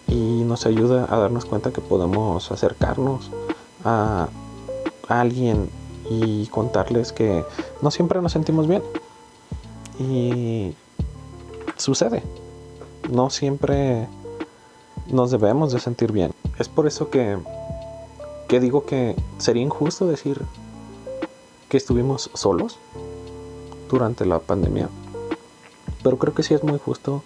y 0.09 0.43
nos 0.45 0.67
ayuda 0.67 1.07
a 1.09 1.19
darnos 1.19 1.45
cuenta 1.45 1.73
que 1.73 1.81
podemos 1.81 2.51
acercarnos 2.51 3.31
a 3.85 4.29
alguien 5.09 5.71
y 6.11 6.47
contarles 6.49 7.13
que 7.13 7.45
no 7.83 7.91
siempre 7.91 8.21
nos 8.21 8.33
sentimos 8.33 8.67
bien. 8.67 8.83
Y 9.99 10.75
sucede. 11.77 12.23
No 13.11 13.31
siempre 13.31 14.09
nos 15.09 15.31
debemos 15.31 15.73
de 15.73 15.81
sentir 15.81 16.13
bien. 16.13 16.33
Es 16.59 16.69
por 16.69 16.87
eso 16.87 17.11
que, 17.11 17.39
que 18.49 18.61
digo 18.61 18.85
que 18.87 19.17
sería 19.39 19.63
injusto 19.63 20.07
decir 20.07 20.41
que 21.75 21.79
estuvimos 21.79 22.31
solos 22.35 22.79
durante 23.91 24.25
la 24.25 24.39
pandemia. 24.39 24.89
Pero 26.05 26.19
creo 26.19 26.33
que 26.33 26.45
sí 26.45 26.55
es 26.55 26.63
muy 26.63 26.79
justo 26.79 27.25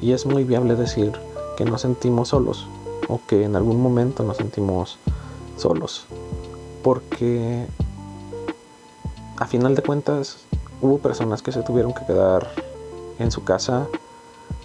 y 0.00 0.12
es 0.12 0.24
muy 0.24 0.42
viable 0.42 0.74
decir 0.74 1.12
que 1.58 1.66
nos 1.66 1.82
sentimos 1.82 2.28
solos 2.28 2.66
o 3.10 3.20
que 3.28 3.44
en 3.44 3.56
algún 3.56 3.82
momento 3.82 4.22
nos 4.22 4.38
sentimos 4.38 4.96
solos. 5.58 6.06
Porque 6.82 7.66
a 9.36 9.46
final 9.46 9.74
de 9.74 9.82
cuentas 9.82 10.46
hubo 10.80 10.96
personas 10.96 11.42
que 11.42 11.52
se 11.52 11.62
tuvieron 11.62 11.92
que 11.92 12.06
quedar 12.06 12.50
en 13.18 13.30
su 13.30 13.44
casa 13.44 13.86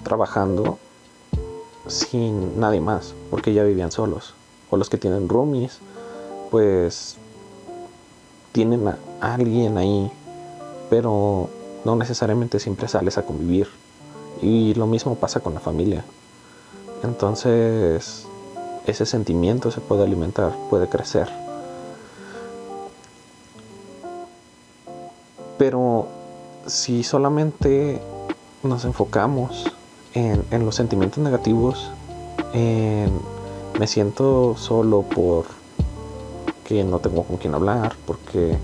trabajando 0.03 0.77
sin 1.87 2.57
nadie 2.57 2.79
más, 2.79 3.13
porque 3.29 3.53
ya 3.53 3.63
vivían 3.65 3.91
solos. 3.91 4.33
O 4.69 4.77
los 4.77 4.89
que 4.89 4.97
tienen 4.97 5.27
roomies, 5.27 5.79
pues 6.51 7.17
tienen 8.53 8.87
a 8.87 8.97
alguien 9.33 9.77
ahí, 9.77 10.11
pero 10.89 11.49
no 11.83 11.95
necesariamente 11.95 12.59
siempre 12.59 12.87
sales 12.87 13.17
a 13.17 13.25
convivir. 13.25 13.67
Y 14.41 14.73
lo 14.73 14.85
mismo 14.85 15.15
pasa 15.15 15.39
con 15.39 15.53
la 15.53 15.59
familia. 15.59 16.03
Entonces, 17.03 18.25
ese 18.85 19.05
sentimiento 19.05 19.71
se 19.71 19.81
puede 19.81 20.03
alimentar, 20.03 20.53
puede 20.69 20.87
crecer. 20.87 21.29
Pero 25.57 26.07
si 26.67 27.03
solamente 27.03 28.01
nos 28.63 28.85
enfocamos 28.85 29.71
en, 30.13 30.65
los 30.65 30.75
sentimientos 30.75 31.23
negativos, 31.23 31.91
en 32.53 33.11
me 33.79 33.87
siento 33.87 34.55
solo 34.57 35.01
por 35.01 35.45
que 36.63 36.83
no 36.83 36.99
tengo 36.99 37.23
con 37.23 37.37
quién 37.37 37.53
hablar, 37.53 37.95
porque 38.05 38.57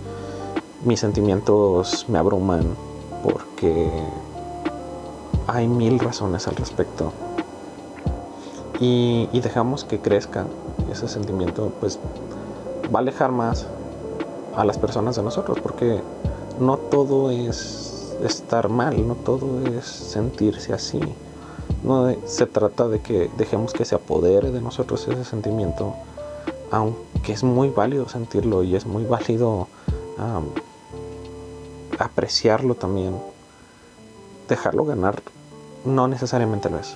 mis 0.84 1.00
sentimientos 1.00 2.06
me 2.10 2.18
abruman, 2.18 2.76
porque 3.24 3.90
hay 5.48 5.68
mil 5.68 6.00
razones 6.00 6.48
al 6.48 6.56
respecto. 6.56 7.12
Y, 8.80 9.28
dejamos 9.42 9.84
que 9.84 10.00
crezca 10.00 10.48
ese 10.92 11.08
sentimiento, 11.08 11.72
pues 11.80 12.00
va 12.94 13.00
a 13.00 13.02
alejar 13.02 13.32
más 13.32 13.68
a 14.56 14.66
las 14.66 14.80
personas 14.80 15.16
de 15.16 15.22
nosotros, 15.22 15.60
porque 15.62 16.02
no 16.60 16.78
todo 16.78 17.30
es 17.30 18.16
estar 18.24 18.70
mal, 18.70 19.08
no 19.08 19.14
todo 19.16 19.62
es 19.68 19.86
sentirse 19.86 20.74
así. 20.74 21.00
No 21.84 22.12
se 22.26 22.48
trata 22.48 22.88
de 22.88 23.02
que 23.02 23.30
dejemos 23.38 23.74
que 23.74 23.86
se 23.86 23.96
apodere 23.96 24.52
de 24.52 24.62
nosotros 24.62 25.08
ese 25.08 25.26
sentimiento, 25.26 25.94
aunque 26.72 27.34
es 27.34 27.44
muy 27.44 27.70
válido 27.70 28.10
sentirlo 28.10 28.64
y 28.64 28.76
es 28.76 28.88
muy 28.88 29.04
válido 29.04 29.68
apreciarlo 32.02 32.76
también. 32.76 33.16
Dejarlo 34.48 34.86
ganar 34.86 35.22
no 35.86 36.08
necesariamente 36.08 36.70
lo 36.70 36.80
es. 36.80 36.96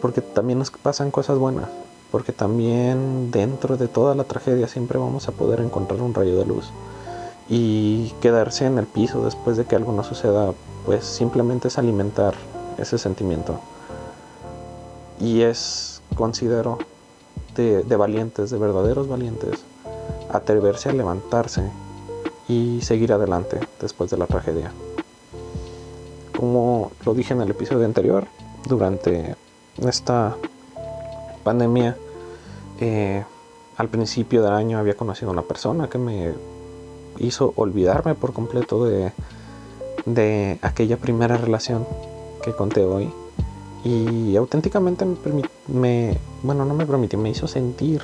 Porque 0.00 0.20
también 0.20 0.58
nos 0.58 0.70
pasan 0.70 1.10
cosas 1.10 1.38
buenas. 1.38 1.68
Porque 2.10 2.32
también 2.32 3.30
dentro 3.30 3.76
de 3.76 3.88
toda 3.88 4.14
la 4.14 4.24
tragedia 4.24 4.68
siempre 4.68 4.98
vamos 4.98 5.28
a 5.28 5.32
poder 5.32 5.60
encontrar 5.60 6.00
un 6.02 6.14
rayo 6.14 6.38
de 6.38 6.46
luz. 6.46 6.70
Y 7.48 8.10
quedarse 8.20 8.66
en 8.66 8.78
el 8.78 8.86
piso 8.86 9.24
después 9.24 9.56
de 9.56 9.64
que 9.64 9.76
algo 9.76 9.92
no 9.92 10.04
suceda, 10.04 10.52
pues 10.86 11.04
simplemente 11.04 11.68
es 11.68 11.78
alimentar 11.78 12.34
ese 12.78 12.98
sentimiento. 12.98 13.58
Y 15.20 15.42
es, 15.42 16.00
considero, 16.16 16.78
de, 17.56 17.96
valientes, 17.96 18.50
de 18.50 18.58
verdaderos 18.58 19.08
valientes, 19.08 19.60
atreverse 20.32 20.88
a 20.88 20.92
levantarse 20.92 21.62
y 22.50 22.80
seguir 22.82 23.12
adelante 23.12 23.60
después 23.80 24.10
de 24.10 24.16
la 24.16 24.26
tragedia. 24.26 24.72
Como 26.36 26.90
lo 27.04 27.14
dije 27.14 27.32
en 27.32 27.42
el 27.42 27.50
episodio 27.50 27.84
anterior, 27.84 28.26
durante 28.68 29.36
esta 29.86 30.36
pandemia, 31.44 31.96
eh, 32.80 33.22
al 33.76 33.88
principio 33.88 34.42
del 34.42 34.52
año 34.52 34.78
había 34.78 34.96
conocido 34.96 35.28
a 35.30 35.32
una 35.32 35.42
persona 35.42 35.88
que 35.88 35.98
me 35.98 36.32
hizo 37.18 37.52
olvidarme 37.54 38.16
por 38.16 38.32
completo 38.32 38.84
de, 38.84 39.12
de 40.04 40.58
aquella 40.60 40.96
primera 40.96 41.36
relación 41.36 41.86
que 42.42 42.52
conté 42.52 42.84
hoy 42.84 43.12
y 43.84 44.34
auténticamente 44.36 45.06
me, 45.68 46.18
bueno 46.42 46.64
no 46.64 46.74
me 46.74 46.84
permitió 46.84 47.18
me 47.18 47.30
hizo 47.30 47.46
sentir 47.46 48.02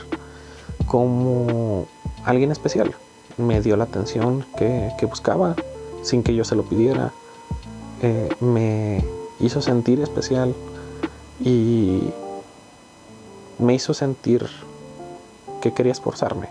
como 0.87 1.87
alguien 2.25 2.51
especial 2.51 2.95
me 3.37 3.61
dio 3.61 3.77
la 3.77 3.85
atención 3.85 4.45
que, 4.57 4.91
buscaba 5.07 5.57
sin 6.03 6.23
que 6.23 6.35
yo 6.35 6.45
se 6.45 6.57
lo 6.57 6.63
pidiera 6.63 7.13
eh, 8.03 8.29
me 8.41 9.05
hizo 9.41 9.61
sentir 9.61 10.01
especial 10.01 10.55
y 11.41 12.03
me 13.59 13.75
hizo 13.75 13.95
sentir 13.95 14.47
que 15.61 15.73
quería 15.73 15.93
esforzarme 15.93 16.49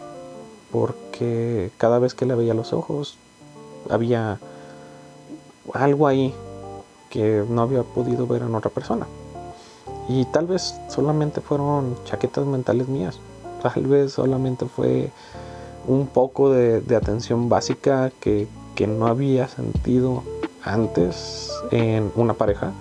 porque 0.72 1.72
cada 1.78 2.00
vez 2.00 2.14
que 2.14 2.26
le 2.26 2.36
veía 2.36 2.54
los 2.54 2.74
ojos 2.74 3.18
había 3.90 4.40
algo 5.74 6.08
ahí 6.08 6.34
que 7.10 7.46
no 7.48 7.62
había 7.62 7.84
podido 7.84 8.28
ver 8.28 8.42
en 8.42 8.54
otra 8.56 8.70
persona. 8.70 9.08
Y 10.10 10.26
tal 10.26 10.48
vez 10.48 10.76
solamente 10.90 11.42
fueron 11.42 11.96
chaquetas 12.06 12.46
mentales 12.46 12.88
mías. 12.88 13.20
Tal 13.64 13.88
vez 13.88 14.12
solamente 14.14 14.66
fue 14.66 15.12
un 15.88 16.08
poco 16.08 16.52
de, 16.52 16.96
atención 16.96 17.50
básica 17.50 18.12
que, 18.20 18.48
no 18.88 19.08
había 19.08 19.48
sentido 19.48 20.24
antes 20.64 21.52
en 21.72 22.12
una 22.16 22.34
pareja. 22.34 22.72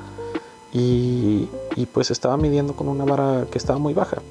Y, 0.73 1.49
y, 1.77 1.87
pues 1.87 2.11
estaba 2.11 2.37
midiendo 2.37 2.75
con 2.75 2.89
una 2.89 3.05
vara 3.05 3.47
que 3.51 3.59
estaba 3.59 3.79
muy 3.79 3.95
baja. 3.95 4.23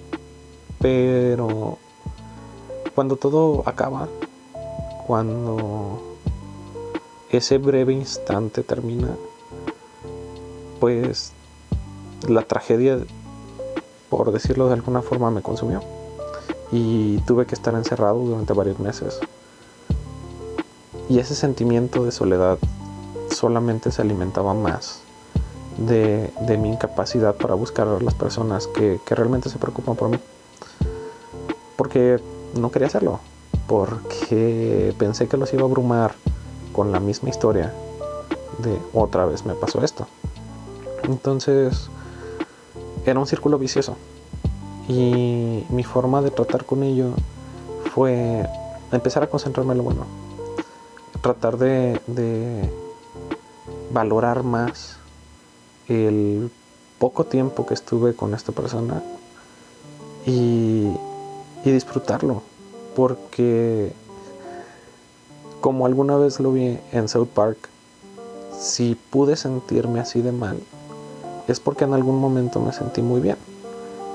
Pero 0.80 1.78
cuando 2.94 3.16
todo 3.16 3.64
acaba, 3.66 4.10
cuando 5.08 6.02
ese 7.30 7.58
breve 7.58 7.94
instante 7.94 8.62
termina, 8.64 9.16
pues 10.80 11.32
la 12.28 12.42
tragedia, 12.42 13.00
por 14.10 14.32
decirlo 14.32 14.68
de 14.68 14.74
alguna 14.74 15.02
forma, 15.02 15.32
me 15.32 15.42
consumió. 15.42 15.82
Y 16.74 17.20
tuve 17.20 17.46
que 17.46 17.54
estar 17.54 17.76
encerrado 17.76 18.18
durante 18.20 18.54
varios 18.54 18.80
meses. 18.80 19.20
Y 21.08 21.20
ese 21.20 21.36
sentimiento 21.36 22.04
de 22.04 22.12
soledad 22.12 22.58
solamente 23.30 23.92
se 23.92 24.02
alimentaba 24.02 24.56
más 24.56 25.02
de, 25.78 26.32
mi 26.60 26.70
incapacidad 26.70 27.36
para 27.36 27.54
buscar 27.54 27.88
a 27.88 28.00
las 28.00 28.16
personas 28.16 28.66
que, 28.68 29.00
que 29.06 29.14
realmente 29.14 29.50
se 29.50 29.60
preocupan 29.60 29.96
por 29.96 30.10
mí. 30.10 30.18
Porque 31.76 32.20
no 32.60 32.72
quería 32.72 32.88
hacerlo. 32.88 33.20
Porque 33.68 34.96
pensé 34.98 35.28
que 35.28 35.38
los 35.38 35.54
iba 35.54 35.62
a 35.62 35.66
abrumar 35.66 36.16
con 36.74 36.92
la 36.92 37.00
misma 37.00 37.30
historia 37.30 37.72
de 38.58 38.80
otra 38.94 39.26
vez 39.26 39.46
me 39.46 39.54
pasó 39.54 39.84
esto. 39.84 40.08
Entonces 41.04 41.90
era 43.06 43.20
un 43.20 43.28
círculo 43.28 43.58
vicioso. 43.58 43.96
Y 44.88 45.66
mi 45.70 45.84
forma 45.84 46.22
de 46.22 46.32
tratar 46.32 46.66
con 46.66 46.84
ello 46.84 47.12
fue 47.94 48.46
empezar 48.92 49.24
a 49.24 49.28
concentrarme 49.28 49.72
en 49.72 49.78
lo 49.78 49.84
bueno. 49.84 50.06
Tratar 51.22 51.58
de, 51.58 52.70
valorar 53.92 54.44
más 54.44 54.98
el 55.88 56.52
poco 57.00 57.26
tiempo 57.26 57.66
que 57.66 57.74
estuve 57.74 58.14
con 58.14 58.34
esta 58.34 58.52
persona 58.52 59.02
y, 60.26 60.90
y 61.64 61.72
disfrutarlo. 61.72 62.42
Porque 62.96 63.94
como 65.62 65.86
alguna 65.86 66.18
vez 66.18 66.42
lo 66.42 66.52
vi 66.52 66.78
en 66.92 67.08
South 67.08 67.30
Park, 67.34 67.70
si 68.60 68.96
pude 68.96 69.38
sentirme 69.38 70.02
así 70.02 70.22
de 70.22 70.34
mal, 70.34 70.60
es 71.48 71.60
porque 71.60 71.86
en 71.86 71.94
algún 71.94 72.20
momento 72.20 72.60
me 72.60 72.74
sentí 72.74 73.02
muy 73.02 73.22
bien 73.22 73.38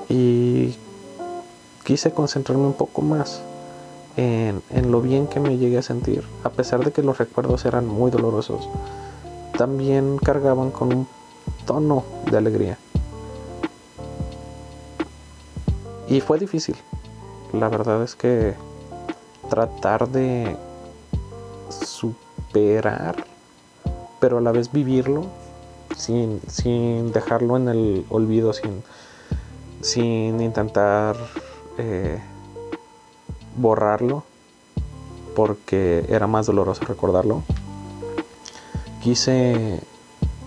y 0.09 0.75
quise 1.83 2.11
concentrarme 2.11 2.65
un 2.65 2.73
poco 2.73 3.01
más 3.01 3.41
en, 4.17 4.91
lo 4.91 5.01
bien 5.01 5.27
que 5.27 5.39
me 5.39 5.57
llegué 5.57 5.77
a 5.77 5.81
sentir, 5.81 6.23
a 6.43 6.49
pesar 6.49 6.83
de 6.83 6.91
que 6.91 7.03
los 7.03 7.17
recuerdos 7.17 7.65
eran 7.65 7.87
muy 7.87 8.11
dolorosos, 8.11 8.67
también 9.57 10.17
cargaban 10.17 10.71
con 10.71 10.93
un 10.93 11.07
tono 11.65 12.03
de 12.29 12.37
alegría. 12.37 12.77
Y 16.07 16.21
fue 16.21 16.39
difícil. 16.39 16.75
La 17.53 17.69
verdad 17.69 18.03
es 18.03 18.15
que 18.15 18.55
tratar 19.49 20.09
de 20.09 20.57
superar, 21.69 23.15
pero 24.19 24.39
a 24.39 24.41
la 24.41 24.51
vez 24.51 24.71
vivirlo 24.71 25.25
sin, 25.95 26.41
sin 26.47 27.11
dejarlo 27.11 27.57
en 27.57 27.69
el 27.69 28.05
olvido, 28.09 28.53
sin, 28.53 28.83
sin 29.81 30.41
intentar 30.41 31.15
eh, 31.77 32.19
borrarlo, 33.55 34.23
porque 35.35 36.05
era 36.09 36.27
más 36.27 36.45
doloroso 36.45 36.83
recordarlo. 36.85 37.43
Quise 39.01 39.79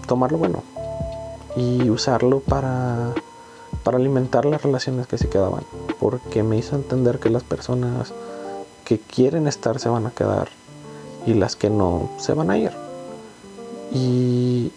tomarlo 0.06 0.38
bueno 0.38 0.62
y 1.56 1.88
usarlo 1.88 2.40
para, 2.40 3.14
para 3.84 3.98
alimentar 3.98 4.44
las 4.44 4.62
relaciones 4.62 5.06
que 5.06 5.18
se 5.18 5.28
quedaban, 5.28 5.64
porque 5.98 6.42
me 6.42 6.56
hizo 6.56 6.76
entender 6.76 7.18
que 7.18 7.30
las 7.30 7.42
personas 7.42 8.12
que 8.84 8.98
quieren 8.98 9.46
estar 9.46 9.78
se 9.78 9.88
van 9.88 10.06
a 10.06 10.10
quedar 10.10 10.48
y 11.26 11.34
las 11.34 11.56
que 11.56 11.70
no 11.70 12.10
se 12.18 12.34
van 12.34 12.50
a 12.50 12.58
ir. 12.58 12.72
Y 13.92 14.72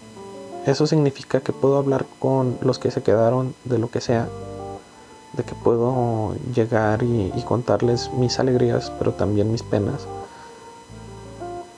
eso 0.66 0.88
significa 0.88 1.42
que 1.42 1.54
puedo 1.54 1.78
hablar 1.78 2.06
con 2.20 2.58
los 2.62 2.80
que 2.80 2.90
se 2.90 3.04
quedaron 3.04 3.54
de 3.66 3.78
lo 3.78 3.92
que 3.92 4.02
sea, 4.02 4.28
de 5.34 5.44
que 5.44 5.54
puedo 5.54 6.36
llegar 6.54 7.04
y, 7.04 7.32
contarles 7.46 8.12
mis 8.14 8.40
alegrías, 8.40 8.92
pero 8.98 9.14
también 9.14 9.52
mis 9.52 9.62
penas. 9.62 10.08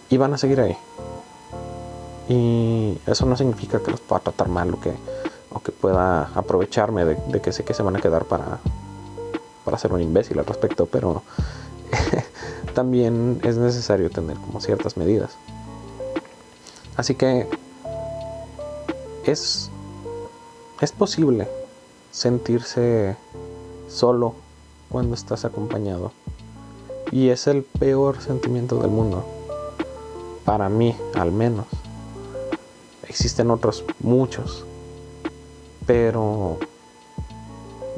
Y 0.09 0.17
van 0.17 0.33
a 0.33 0.37
seguir 0.37 0.61
ahí. 0.61 0.77
Y 2.29 2.97
eso 3.05 3.25
no 3.25 3.35
significa 3.35 3.79
que 3.79 3.91
los 3.91 3.99
pueda 3.99 4.21
tratar 4.21 4.47
mal 4.47 4.73
o 4.73 4.79
que, 4.79 4.93
pueda 5.81 6.29
aprovecharme 6.33 7.03
de, 7.03 7.15
de 7.27 7.41
que 7.41 7.51
sé 7.51 7.65
que 7.65 7.73
se 7.73 7.83
van 7.83 7.97
a 7.97 7.99
quedar 7.99 8.23
para, 8.23 8.59
para 9.65 9.77
ser 9.77 9.91
un 9.91 10.01
imbécil 10.01 10.39
al 10.39 10.45
respecto, 10.45 10.85
pero 10.85 11.23
también 12.73 13.41
es 13.43 13.57
necesario 13.57 14.09
tener 14.09 14.37
como 14.37 14.61
ciertas 14.61 14.95
medidas. 14.95 15.37
Así 16.95 17.15
que 17.15 17.49
es, 19.31 19.69
es 20.81 20.91
posible 20.91 21.47
sentirse 22.11 23.15
solo 23.89 24.35
cuando 24.89 25.15
estás 25.15 25.45
acompañado. 25.45 26.11
Y 27.11 27.29
es 27.29 27.47
el 27.47 27.63
peor 27.63 28.21
sentimiento 28.21 28.79
del 28.79 28.91
mundo. 28.91 29.25
Para 30.45 30.69
mí, 30.69 30.95
al 31.15 31.31
menos. 31.31 31.65
Existen 33.07 33.51
otros 33.51 33.83
muchos. 33.99 34.65
Pero 35.85 36.57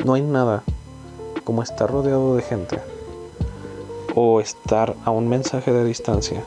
no 0.05 0.13
hay 0.13 0.21
nada 0.21 0.63
como 1.43 1.63
estar 1.63 1.89
rodeado 1.89 2.35
de 2.35 2.43
gente 2.43 2.79
o 4.15 4.39
estar 4.39 4.95
a 5.05 5.11
un 5.11 5.27
mensaje 5.27 5.71
de 5.71 5.83
distancia 5.83 6.43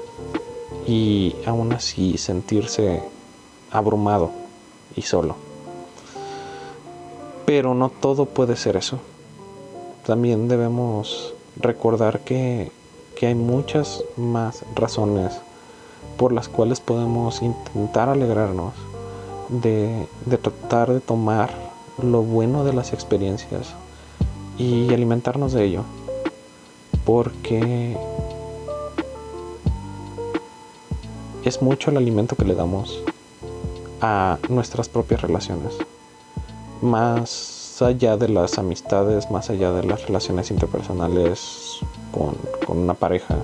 y 0.86 1.34
aún 1.46 1.72
así 1.72 2.18
sentirse 2.18 3.02
abrumado 3.70 4.41
y 4.96 5.02
solo. 5.02 5.36
Pero 7.46 7.74
no 7.74 7.90
todo 7.90 8.26
puede 8.26 8.56
ser 8.56 8.76
eso. 8.76 8.98
También 10.06 10.48
debemos 10.48 11.34
recordar 11.56 12.20
que, 12.20 12.70
que 13.16 13.26
hay 13.26 13.34
muchas 13.34 14.04
más 14.16 14.64
razones 14.74 15.40
por 16.16 16.32
las 16.32 16.48
cuales 16.48 16.80
podemos 16.80 17.42
intentar 17.42 18.08
alegrarnos 18.08 18.74
de, 19.48 20.06
de 20.26 20.38
tratar 20.38 20.92
de 20.92 21.00
tomar 21.00 21.50
lo 22.02 22.22
bueno 22.22 22.64
de 22.64 22.72
las 22.72 22.92
experiencias 22.92 23.74
y 24.58 24.92
alimentarnos 24.92 25.52
de 25.52 25.64
ello 25.64 25.84
porque 27.04 27.96
es 31.44 31.62
mucho 31.62 31.90
el 31.90 31.96
alimento 31.96 32.36
que 32.36 32.44
le 32.44 32.54
damos 32.54 33.02
a 34.02 34.38
nuestras 34.48 34.88
propias 34.88 35.22
relaciones. 35.22 35.74
Más 36.82 37.80
allá 37.80 38.16
de 38.16 38.28
las 38.28 38.58
amistades, 38.58 39.30
más 39.30 39.48
allá 39.48 39.72
de 39.72 39.84
las 39.84 40.06
relaciones 40.06 40.50
interpersonales 40.50 41.78
con, 42.10 42.36
una 42.76 42.94
pareja, 42.94 43.36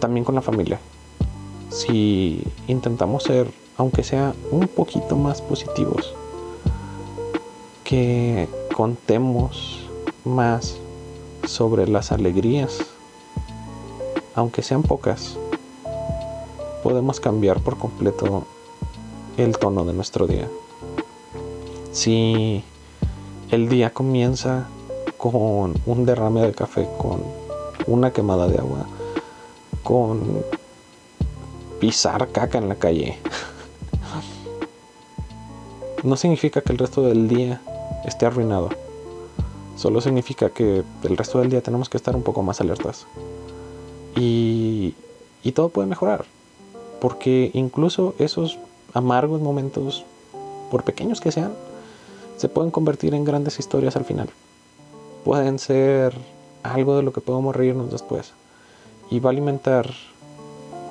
también 0.00 0.24
con 0.24 0.34
la 0.34 0.40
familia. 0.40 0.80
Si 1.68 2.42
intentamos 2.66 3.24
ser, 3.24 3.50
aunque 3.76 4.02
sea 4.02 4.34
un 4.50 4.66
poquito 4.66 5.16
más 5.16 5.42
positivos, 5.42 6.14
que 7.84 8.48
contemos 8.74 9.86
más 10.24 10.78
sobre 11.44 11.86
las 11.86 12.10
alegrías, 12.10 12.78
aunque 14.34 14.62
sean 14.62 14.82
pocas, 14.82 15.36
podemos 16.82 17.20
cambiar 17.20 17.60
por 17.60 17.76
completo 17.76 18.46
el 19.44 19.58
tono 19.58 19.84
de 19.84 19.94
nuestro 19.94 20.26
día. 20.26 20.48
Si 21.92 22.62
el 23.50 23.68
día 23.68 23.90
comienza 23.92 24.68
con 25.16 25.74
un 25.86 26.04
derrame 26.04 26.42
de 26.42 26.52
café, 26.52 26.86
con 26.98 27.22
una 27.86 28.12
quemada 28.12 28.48
de 28.48 28.58
agua, 28.58 28.86
con 29.82 30.44
pisar 31.80 32.28
caca 32.28 32.58
en 32.58 32.68
la 32.68 32.74
calle, 32.74 33.18
no 36.04 36.16
significa 36.16 36.60
que 36.60 36.72
el 36.72 36.78
resto 36.78 37.02
del 37.02 37.26
día 37.26 37.62
esté 38.04 38.26
arruinado. 38.26 38.68
Solo 39.76 40.02
significa 40.02 40.50
que 40.50 40.84
el 41.02 41.16
resto 41.16 41.38
del 41.38 41.48
día 41.48 41.62
tenemos 41.62 41.88
que 41.88 41.96
estar 41.96 42.14
un 42.14 42.22
poco 42.22 42.42
más 42.42 42.60
alertas. 42.60 43.06
Y, 44.14 44.94
y 45.42 45.52
todo 45.52 45.70
puede 45.70 45.88
mejorar. 45.88 46.26
Porque 47.00 47.50
incluso 47.54 48.14
esos 48.18 48.58
amargos 48.94 49.40
momentos, 49.40 50.04
por 50.70 50.84
pequeños 50.84 51.20
que 51.20 51.32
sean, 51.32 51.52
se 52.36 52.48
pueden 52.48 52.70
convertir 52.70 53.14
en 53.14 53.24
grandes 53.24 53.58
historias 53.58 53.96
al 53.96 54.04
final. 54.04 54.30
Pueden 55.24 55.58
ser 55.58 56.16
algo 56.62 56.96
de 56.96 57.02
lo 57.02 57.12
que 57.12 57.20
podemos 57.20 57.54
reírnos 57.54 57.90
después. 57.90 58.32
Y 59.10 59.20
va 59.20 59.30
a 59.30 59.32
alimentar 59.32 59.90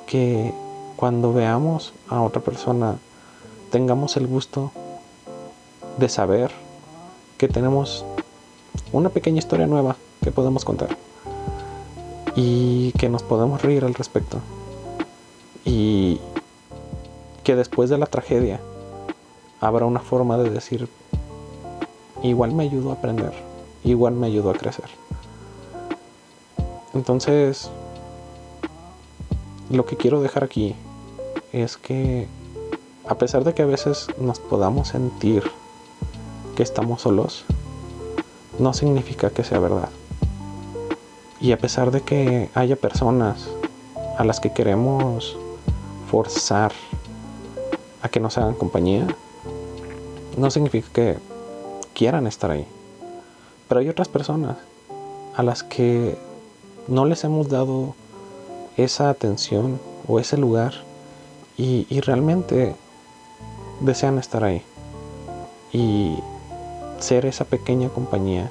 que 0.06 0.52
cuando 0.96 1.32
veamos 1.32 1.92
a 2.08 2.20
otra 2.20 2.42
persona 2.42 2.98
tengamos 3.70 4.16
el 4.16 4.26
gusto 4.26 4.70
de 5.98 6.08
saber 6.08 6.50
que 7.38 7.48
tenemos 7.48 8.04
una 8.92 9.08
pequeña 9.08 9.38
historia 9.38 9.66
nueva 9.66 9.96
que 10.22 10.30
podemos 10.30 10.64
contar 10.64 10.96
y 12.36 12.92
que 12.92 13.08
nos 13.08 13.22
podemos 13.22 13.62
reír 13.62 13.84
al 13.84 13.94
respecto 13.94 14.38
y 15.64 16.20
que 17.44 17.56
después 17.56 17.90
de 17.90 17.98
la 17.98 18.06
tragedia 18.06 18.60
habrá 19.60 19.86
una 19.86 20.00
forma 20.00 20.38
de 20.38 20.50
decir 20.50 20.88
igual 22.22 22.52
me 22.52 22.64
ayudó 22.64 22.90
a 22.90 22.94
aprender 22.94 23.32
igual 23.84 24.14
me 24.14 24.26
ayudó 24.26 24.50
a 24.50 24.54
crecer 24.54 24.86
entonces 26.94 27.70
lo 29.70 29.86
que 29.86 29.96
quiero 29.96 30.20
dejar 30.20 30.44
aquí 30.44 30.74
es 31.52 31.76
que 31.76 32.26
a 33.08 33.16
pesar 33.16 33.44
de 33.44 33.54
que 33.54 33.62
a 33.62 33.66
veces 33.66 34.06
nos 34.18 34.38
podamos 34.38 34.88
sentir 34.88 35.44
que 36.56 36.62
estamos 36.62 37.02
solos 37.02 37.44
no 38.58 38.72
significa 38.74 39.30
que 39.30 39.44
sea 39.44 39.58
verdad. 39.58 39.88
Y 41.40 41.52
a 41.52 41.58
pesar 41.58 41.90
de 41.90 42.02
que 42.02 42.50
haya 42.54 42.76
personas 42.76 43.48
a 44.18 44.24
las 44.24 44.40
que 44.40 44.52
queremos 44.52 45.36
forzar 46.10 46.72
a 48.02 48.08
que 48.08 48.20
nos 48.20 48.38
hagan 48.38 48.54
compañía, 48.54 49.06
no 50.36 50.50
significa 50.50 50.88
que 50.92 51.18
quieran 51.94 52.26
estar 52.26 52.50
ahí. 52.50 52.66
Pero 53.68 53.80
hay 53.80 53.88
otras 53.88 54.08
personas 54.08 54.56
a 55.36 55.42
las 55.42 55.62
que 55.62 56.18
no 56.88 57.04
les 57.04 57.24
hemos 57.24 57.48
dado 57.48 57.94
esa 58.76 59.10
atención 59.10 59.80
o 60.08 60.18
ese 60.18 60.36
lugar 60.36 60.74
y, 61.56 61.86
y 61.88 62.00
realmente 62.00 62.74
desean 63.80 64.18
estar 64.18 64.44
ahí. 64.44 64.62
Y 65.72 66.18
ser 66.98 67.26
esa 67.26 67.44
pequeña 67.44 67.88
compañía 67.88 68.50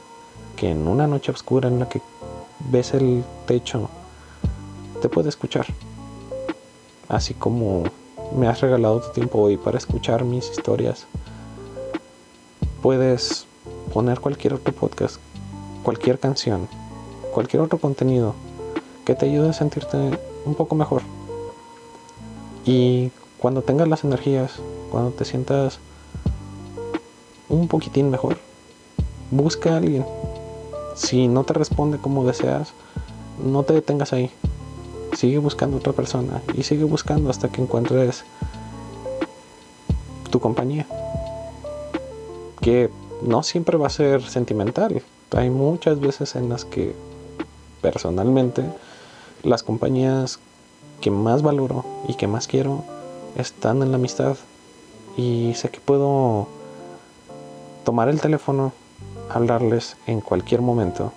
que 0.56 0.72
en 0.72 0.88
una 0.88 1.08
noche 1.08 1.32
oscura 1.32 1.70
en 1.70 1.80
la 1.80 1.90
que 1.90 2.02
ves 2.72 2.94
el 2.94 3.24
techo 3.46 3.90
te 5.02 5.10
puede 5.10 5.30
escuchar. 5.30 5.66
Así 7.08 7.34
como 7.34 7.84
me 8.36 8.48
has 8.48 8.62
regalado 8.62 9.02
tu 9.02 9.12
tiempo 9.12 9.40
hoy 9.40 9.58
para 9.58 9.78
escuchar 9.78 10.24
mis 10.24 10.50
historias, 10.50 11.08
puedes 12.82 13.46
poner 13.94 14.20
cualquier 14.20 14.54
otro 14.54 14.74
podcast, 14.74 15.18
cualquier 15.84 16.20
canción, 16.20 16.68
cualquier 17.34 17.62
otro 17.62 17.80
contenido 17.80 18.36
que 19.06 19.16
te 19.16 19.26
ayude 19.26 19.50
a 19.50 19.54
sentirte 19.54 19.98
un 20.46 20.56
poco 20.56 20.76
mejor. 20.76 21.02
Y 22.66 23.12
cuando 23.40 23.62
tengas 23.62 23.88
las 23.88 24.04
energías, 24.04 24.54
cuando 24.92 25.12
te 25.12 25.26
sientas 25.26 25.80
un 27.48 27.68
poquitín 27.68 28.10
mejor, 28.10 28.38
busca 29.32 29.74
a 29.74 29.78
alguien 29.78 30.06
Si 30.96 31.28
no 31.28 31.44
te 31.44 31.54
responde 31.54 31.98
como 31.98 32.26
deseas, 32.26 32.74
no 33.44 33.64
te 33.64 33.74
detengas 33.74 34.12
ahí. 34.14 34.32
Sigue 35.14 35.38
buscando 35.38 35.78
otra 35.78 35.94
persona 35.94 36.42
y 36.54 36.64
sigue 36.64 36.84
buscando 36.84 37.30
hasta 37.30 37.50
que 37.50 37.62
encuentres 37.62 38.24
tu 40.30 40.40
compañía. 40.40 40.86
Que 42.62 42.90
no 43.22 43.44
siempre 43.44 43.78
va 43.78 43.88
a 43.88 43.92
ser 43.92 44.24
sentimental. 44.24 45.02
Hay 45.32 45.50
muchas 45.50 46.00
veces 46.00 46.36
en 46.36 46.50
las 46.50 46.66
que 46.66 46.96
personalmente 47.82 48.64
las 49.44 49.64
compañías 49.64 50.40
que 51.02 51.12
más 51.12 51.42
valoro 51.42 51.86
y 52.08 52.16
que 52.16 52.28
más 52.28 52.48
quiero 52.48 52.84
están 53.36 53.82
en 53.82 53.92
la 53.92 53.98
amistad. 53.98 54.38
Y 55.18 55.54
sé 55.56 55.70
que 55.70 55.80
puedo 55.80 56.48
tomar 57.84 58.10
el 58.10 58.22
teléfono, 58.22 58.74
hablarles 59.30 59.98
en 60.08 60.22
cualquier 60.22 60.62
momento 60.62 61.12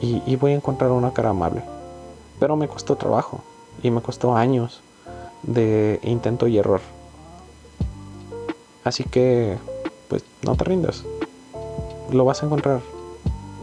y, 0.00 0.36
voy 0.36 0.52
a 0.52 0.56
encontrar 0.56 0.90
una 0.90 1.12
cara 1.12 1.30
amable. 1.30 1.62
Pero 2.40 2.56
me 2.56 2.66
costó 2.66 2.96
trabajo 2.96 3.42
y 3.82 3.90
me 3.90 4.00
costó 4.00 4.34
años 4.34 4.80
de 5.42 6.00
intento 6.02 6.48
y 6.48 6.58
error. 6.58 6.80
Así 8.82 9.04
que, 9.04 9.58
pues 10.08 10.24
no 10.42 10.56
te 10.56 10.64
rindas. 10.64 11.04
Lo 12.10 12.24
vas 12.24 12.42
a 12.42 12.46
encontrar. 12.46 12.80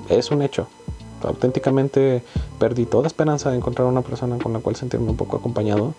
Es 0.09 0.31
un 0.31 0.41
hecho. 0.41 0.67
Auténticamente 1.23 2.23
perdí 2.59 2.85
toda 2.85 3.07
esperanza 3.07 3.49
de 3.49 3.57
encontrar 3.57 3.87
una 3.87 4.03
persona 4.03 4.37
con 4.37 4.53
la 4.53 4.59
cual 4.59 4.75
sentirme 4.75 5.09
un 5.09 5.17
poco 5.17 5.37
acompañado 5.37 5.95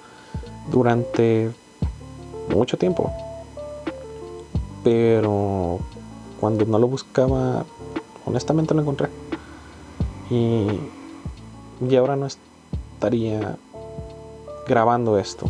durante 0.70 1.50
mucho 2.54 2.78
tiempo. 2.78 3.12
Pero 4.84 5.80
cuando 6.40 6.64
no 6.64 6.78
lo 6.78 6.86
buscaba, 6.86 7.64
honestamente 8.24 8.74
lo 8.74 8.82
encontré. 8.82 9.08
Y, 10.30 10.68
y 11.88 11.96
ahora 11.96 12.14
no 12.14 12.26
estaría 12.98 13.56
grabando 14.66 15.18
esto, 15.18 15.46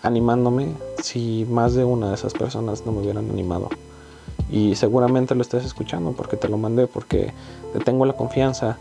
animándome 0.00 0.68
si 1.02 1.44
más 1.50 1.74
de 1.74 1.84
una 1.84 2.10
de 2.10 2.14
esas 2.14 2.34
personas 2.34 2.86
no 2.86 2.92
me 2.92 3.00
hubieran 3.00 3.28
animado. 3.28 3.68
Y 4.48 4.76
seguramente 4.76 5.34
lo 5.34 5.42
estás 5.42 5.64
escuchando 5.64 6.12
porque 6.12 6.36
te 6.36 6.48
lo 6.48 6.56
mandé, 6.56 6.86
porque 6.86 7.32
tengo 7.84 8.06
la 8.06 8.12
confianza 8.12 8.78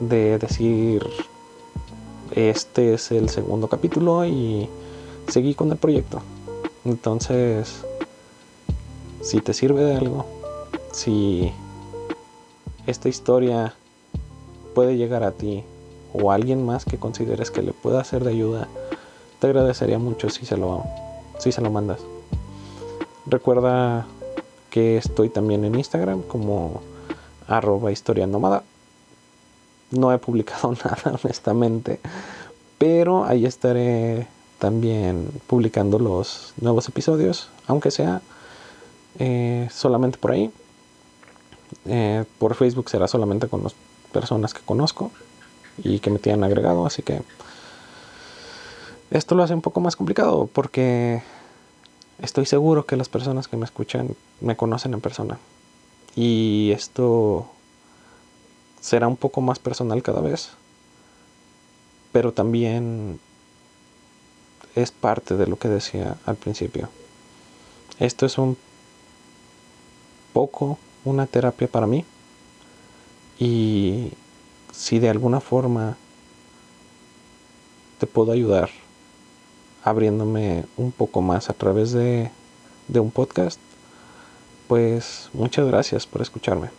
de 0.00 0.38
decir, 0.38 1.06
este 2.34 2.94
es 2.94 3.12
el 3.12 3.28
segundo 3.28 3.68
capítulo 3.68 4.24
y 4.24 4.70
seguí 5.28 5.54
con 5.54 5.70
el 5.70 5.76
proyecto. 5.76 6.22
Entonces, 6.86 7.84
si 9.20 9.42
te 9.42 9.52
sirve 9.52 9.84
de 9.84 9.96
algo, 9.96 10.24
si 10.92 11.52
esta 12.86 13.10
historia 13.10 13.74
puede 14.74 14.96
llegar 14.96 15.24
a 15.24 15.32
ti 15.32 15.62
o 16.12 16.30
alguien 16.30 16.64
más 16.64 16.84
que 16.84 16.98
consideres 16.98 17.50
que 17.50 17.62
le 17.62 17.72
pueda 17.72 18.04
ser 18.04 18.24
de 18.24 18.30
ayuda, 18.30 18.68
te 19.40 19.46
agradecería 19.46 19.98
mucho 19.98 20.30
si 20.30 20.46
se 20.46 20.56
lo, 20.56 20.84
si 21.38 21.52
se 21.52 21.60
lo 21.60 21.70
mandas. 21.70 22.00
Recuerda 23.26 24.06
que 24.70 24.96
estoy 24.96 25.28
también 25.28 25.64
en 25.64 25.74
Instagram 25.74 26.22
como 26.22 26.82
arroba 27.46 27.92
historia 27.92 28.26
nómada. 28.26 28.62
No 29.90 30.12
he 30.12 30.18
publicado 30.18 30.72
nada 30.84 31.18
honestamente, 31.22 32.00
pero 32.78 33.24
ahí 33.24 33.46
estaré 33.46 34.26
también 34.58 35.28
publicando 35.46 35.98
los 35.98 36.54
nuevos 36.60 36.88
episodios, 36.88 37.48
aunque 37.66 37.90
sea 37.90 38.22
eh, 39.18 39.68
solamente 39.70 40.18
por 40.18 40.32
ahí. 40.32 40.50
Eh, 41.86 42.24
por 42.38 42.54
Facebook 42.54 42.90
será 42.90 43.08
solamente 43.08 43.48
con 43.48 43.62
las 43.62 43.74
personas 44.12 44.54
que 44.54 44.60
conozco 44.60 45.10
y 45.78 45.98
que 46.00 46.10
me 46.10 46.18
tienen 46.18 46.44
agregado, 46.44 46.86
así 46.86 47.02
que 47.02 47.22
esto 49.10 49.34
lo 49.34 49.42
hace 49.42 49.54
un 49.54 49.62
poco 49.62 49.80
más 49.80 49.96
complicado 49.96 50.48
porque 50.52 51.22
estoy 52.20 52.46
seguro 52.46 52.86
que 52.86 52.96
las 52.96 53.08
personas 53.08 53.48
que 53.48 53.56
me 53.56 53.64
escuchan 53.64 54.14
me 54.40 54.56
conocen 54.56 54.94
en 54.94 55.00
persona 55.00 55.38
y 56.14 56.70
esto 56.72 57.46
será 58.80 59.08
un 59.08 59.16
poco 59.16 59.40
más 59.40 59.58
personal 59.58 60.02
cada 60.02 60.20
vez, 60.20 60.50
pero 62.12 62.32
también 62.32 63.20
es 64.74 64.90
parte 64.90 65.36
de 65.36 65.46
lo 65.46 65.58
que 65.58 65.68
decía 65.68 66.16
al 66.26 66.36
principio. 66.36 66.88
Esto 67.98 68.26
es 68.26 68.38
un 68.38 68.56
poco 70.32 70.78
una 71.04 71.26
terapia 71.26 71.68
para 71.68 71.86
mí. 71.86 72.04
Y 73.38 74.12
si 74.72 74.98
de 74.98 75.10
alguna 75.10 75.40
forma 75.40 75.96
te 77.98 78.06
puedo 78.06 78.32
ayudar 78.32 78.70
abriéndome 79.84 80.64
un 80.76 80.92
poco 80.92 81.22
más 81.22 81.50
a 81.50 81.52
través 81.52 81.92
de, 81.92 82.30
de 82.88 83.00
un 83.00 83.10
podcast, 83.10 83.60
pues 84.68 85.28
muchas 85.32 85.66
gracias 85.66 86.06
por 86.06 86.22
escucharme. 86.22 86.70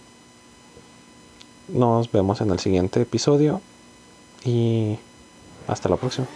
Nos 1.68 2.12
vemos 2.12 2.42
en 2.42 2.52
el 2.52 2.60
siguiente 2.60 3.02
episodio 3.02 3.62
y 4.44 4.98
hasta 5.68 5.90
la 5.90 5.98
próxima. 5.98 6.28